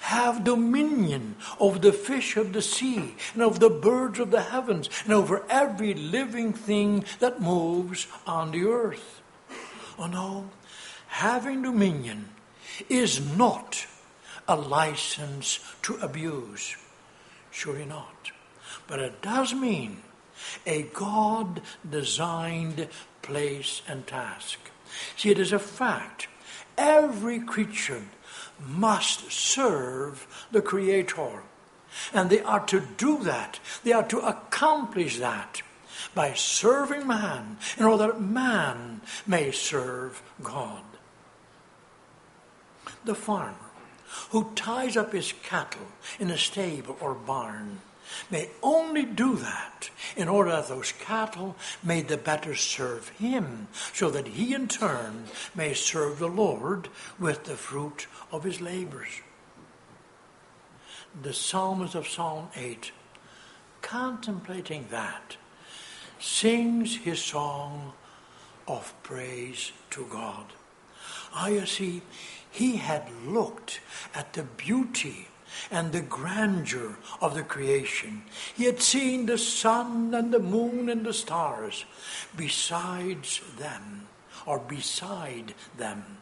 Have 0.00 0.44
dominion 0.44 1.36
over 1.58 1.78
the 1.78 1.92
fish 1.92 2.36
of 2.36 2.52
the 2.52 2.62
sea, 2.62 3.14
and 3.34 3.42
over 3.42 3.58
the 3.58 3.70
birds 3.70 4.18
of 4.18 4.30
the 4.30 4.42
heavens, 4.42 4.88
and 5.04 5.12
over 5.12 5.44
every 5.48 5.94
living 5.94 6.52
thing 6.52 7.04
that 7.20 7.40
moves 7.40 8.06
on 8.26 8.50
the 8.50 8.64
earth. 8.64 9.20
Oh 9.98 10.06
no, 10.06 10.50
having 11.08 11.62
dominion 11.62 12.30
is 12.88 13.20
not 13.36 13.86
a 14.48 14.56
license 14.56 15.60
to 15.82 15.96
abuse. 15.96 16.76
Surely 17.50 17.84
not. 17.84 18.32
But 18.86 19.00
it 19.00 19.22
does 19.22 19.54
mean 19.54 19.98
a 20.66 20.82
God 20.82 21.62
designed 21.88 22.88
place 23.22 23.82
and 23.86 24.06
task. 24.06 24.58
See, 25.16 25.30
it 25.30 25.38
is 25.38 25.52
a 25.52 25.58
fact. 25.58 26.28
Every 26.80 27.40
creature 27.40 28.04
must 28.66 29.30
serve 29.30 30.26
the 30.50 30.62
Creator. 30.62 31.42
And 32.14 32.30
they 32.30 32.40
are 32.40 32.64
to 32.66 32.80
do 32.96 33.22
that, 33.24 33.60
they 33.84 33.92
are 33.92 34.06
to 34.08 34.20
accomplish 34.20 35.18
that 35.18 35.60
by 36.14 36.32
serving 36.32 37.06
man 37.06 37.58
in 37.76 37.84
order 37.84 38.06
that 38.06 38.20
man 38.20 39.02
may 39.26 39.50
serve 39.50 40.22
God. 40.42 40.82
The 43.04 43.14
farmer 43.14 43.56
who 44.30 44.50
ties 44.54 44.96
up 44.96 45.12
his 45.12 45.34
cattle 45.42 45.88
in 46.18 46.30
a 46.30 46.38
stable 46.38 46.96
or 47.00 47.14
barn 47.14 47.80
may 48.30 48.50
only 48.62 49.04
do 49.04 49.36
that 49.36 49.90
in 50.16 50.28
order 50.28 50.50
that 50.50 50.68
those 50.68 50.92
cattle 50.92 51.56
may 51.82 52.02
the 52.02 52.16
better 52.16 52.54
serve 52.54 53.08
him, 53.10 53.68
so 53.92 54.10
that 54.10 54.28
he 54.28 54.54
in 54.54 54.68
turn 54.68 55.24
may 55.54 55.74
serve 55.74 56.18
the 56.18 56.28
Lord 56.28 56.88
with 57.18 57.44
the 57.44 57.56
fruit 57.56 58.06
of 58.32 58.44
his 58.44 58.60
labors. 58.60 59.20
The 61.22 61.32
psalmist 61.32 61.94
of 61.94 62.06
Psalm 62.06 62.48
8, 62.54 62.92
contemplating 63.82 64.86
that, 64.90 65.36
sings 66.18 66.96
his 66.98 67.20
song 67.20 67.92
of 68.68 68.94
praise 69.02 69.72
to 69.90 70.06
God. 70.06 70.46
I 71.34 71.64
see 71.64 72.02
he 72.50 72.76
had 72.76 73.08
looked 73.26 73.80
at 74.14 74.32
the 74.34 74.42
beauty 74.42 75.28
and 75.70 75.92
the 75.92 76.00
grandeur 76.00 76.96
of 77.20 77.34
the 77.34 77.42
creation. 77.42 78.22
He 78.56 78.64
had 78.64 78.80
seen 78.80 79.26
the 79.26 79.38
sun 79.38 80.14
and 80.14 80.32
the 80.32 80.38
moon 80.38 80.88
and 80.88 81.04
the 81.04 81.12
stars. 81.12 81.84
Besides 82.36 83.40
them, 83.58 84.08
or 84.46 84.58
beside 84.58 85.54
them, 85.76 86.18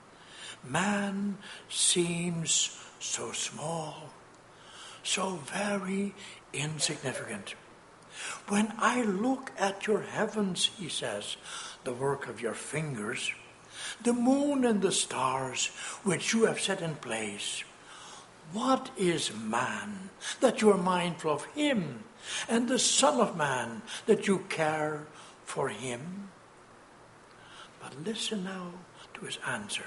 man 0.65 1.39
seems 1.69 2.77
so 3.01 3.33
small, 3.33 4.11
so 5.03 5.41
very 5.45 6.15
insignificant. 6.53 7.55
When 8.49 8.73
I 8.79 9.03
look 9.03 9.53
at 9.59 9.87
your 9.87 10.03
heavens, 10.03 10.71
he 10.79 10.89
says, 10.89 11.37
the 11.85 11.93
work 11.93 12.27
of 12.29 12.41
your 12.41 12.55
fingers, 12.55 13.33
the 14.03 14.13
moon 14.13 14.65
and 14.65 14.83
the 14.83 14.93
stars 14.93 15.69
which 16.03 16.35
you 16.35 16.47
have 16.47 16.61
set 16.61 16.83
in 16.83 16.97
place. 16.97 17.63
What 18.53 18.91
is 18.97 19.33
man 19.35 20.11
that 20.41 20.63
you 20.63 20.71
are 20.71 20.79
mindful 20.79 21.33
of 21.33 21.45
him, 21.47 22.05
and 22.49 22.67
the 22.67 22.79
Son 22.79 23.21
of 23.21 23.37
Man 23.37 23.83
that 24.07 24.27
you 24.27 24.39
care 24.49 25.07
for 25.45 25.69
him? 25.69 26.31
But 27.83 28.05
listen 28.05 28.45
now 28.45 28.73
to 29.15 29.27
his 29.27 29.39
answer. 29.47 29.85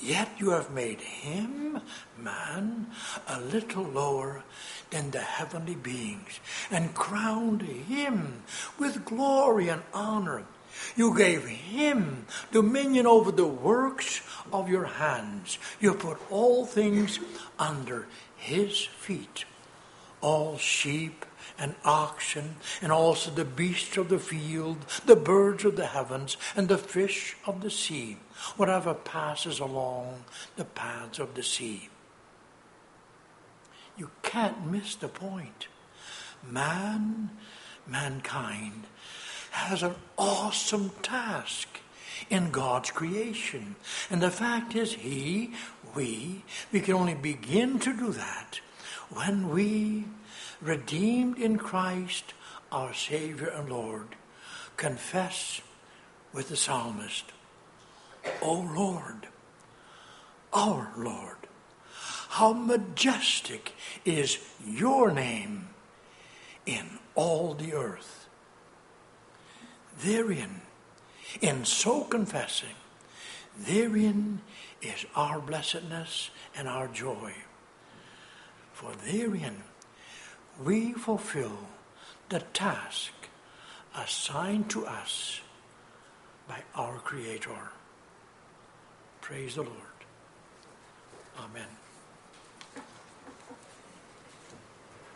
Yet 0.00 0.28
you 0.38 0.50
have 0.50 0.70
made 0.70 1.00
him, 1.00 1.80
man, 2.16 2.86
a 3.26 3.40
little 3.40 3.84
lower 3.84 4.44
than 4.90 5.10
the 5.10 5.20
heavenly 5.20 5.74
beings, 5.74 6.40
and 6.70 6.94
crowned 6.94 7.62
him 7.62 8.42
with 8.78 9.04
glory 9.04 9.68
and 9.68 9.82
honor 9.92 10.44
you 10.96 11.16
gave 11.16 11.46
him 11.46 12.26
dominion 12.52 13.06
over 13.06 13.30
the 13.32 13.46
works 13.46 14.22
of 14.52 14.68
your 14.68 14.84
hands. 14.84 15.58
You 15.80 15.94
put 15.94 16.18
all 16.30 16.66
things 16.66 17.18
under 17.58 18.06
his 18.36 18.84
feet. 18.84 19.44
All 20.20 20.58
sheep 20.58 21.24
and 21.58 21.74
oxen, 21.84 22.56
and 22.80 22.92
also 22.92 23.30
the 23.30 23.44
beasts 23.44 23.96
of 23.96 24.08
the 24.08 24.18
field, 24.18 24.78
the 25.06 25.16
birds 25.16 25.64
of 25.64 25.76
the 25.76 25.86
heavens, 25.86 26.36
and 26.54 26.68
the 26.68 26.78
fish 26.78 27.36
of 27.46 27.62
the 27.62 27.70
sea, 27.70 28.16
whatever 28.56 28.94
passes 28.94 29.58
along 29.58 30.24
the 30.56 30.64
paths 30.64 31.18
of 31.18 31.34
the 31.34 31.42
sea. 31.42 31.88
You 33.96 34.10
can't 34.22 34.70
miss 34.70 34.94
the 34.94 35.08
point. 35.08 35.66
Man, 36.48 37.30
mankind, 37.86 38.84
has 39.58 39.82
an 39.82 39.94
awesome 40.16 40.90
task 41.02 41.68
in 42.30 42.50
God's 42.50 42.90
creation. 42.90 43.76
And 44.10 44.20
the 44.20 44.30
fact 44.30 44.74
is, 44.74 44.94
He, 44.94 45.52
we, 45.94 46.44
we 46.72 46.80
can 46.80 46.94
only 46.94 47.14
begin 47.14 47.78
to 47.80 47.92
do 47.92 48.12
that 48.12 48.60
when 49.10 49.48
we, 49.50 50.04
redeemed 50.60 51.38
in 51.38 51.56
Christ, 51.56 52.34
our 52.70 52.92
Savior 52.92 53.48
and 53.48 53.68
Lord, 53.68 54.08
confess 54.76 55.60
with 56.32 56.48
the 56.48 56.56
psalmist, 56.56 57.24
O 58.42 58.60
Lord, 58.76 59.28
our 60.52 60.92
Lord, 60.96 61.36
how 62.30 62.52
majestic 62.52 63.72
is 64.04 64.38
your 64.66 65.10
name 65.10 65.68
in 66.66 66.98
all 67.14 67.54
the 67.54 67.72
earth. 67.72 68.27
Therein, 70.02 70.60
in 71.40 71.64
so 71.64 72.02
confessing, 72.04 72.76
therein 73.58 74.40
is 74.80 75.06
our 75.16 75.40
blessedness 75.40 76.30
and 76.56 76.68
our 76.68 76.88
joy. 76.88 77.32
For 78.72 78.92
therein 79.04 79.62
we 80.64 80.92
fulfill 80.92 81.58
the 82.28 82.40
task 82.40 83.12
assigned 83.96 84.70
to 84.70 84.86
us 84.86 85.40
by 86.46 86.62
our 86.74 86.98
Creator. 86.98 87.70
Praise 89.20 89.56
the 89.56 89.62
Lord. 89.62 89.74
Amen. 91.38 91.77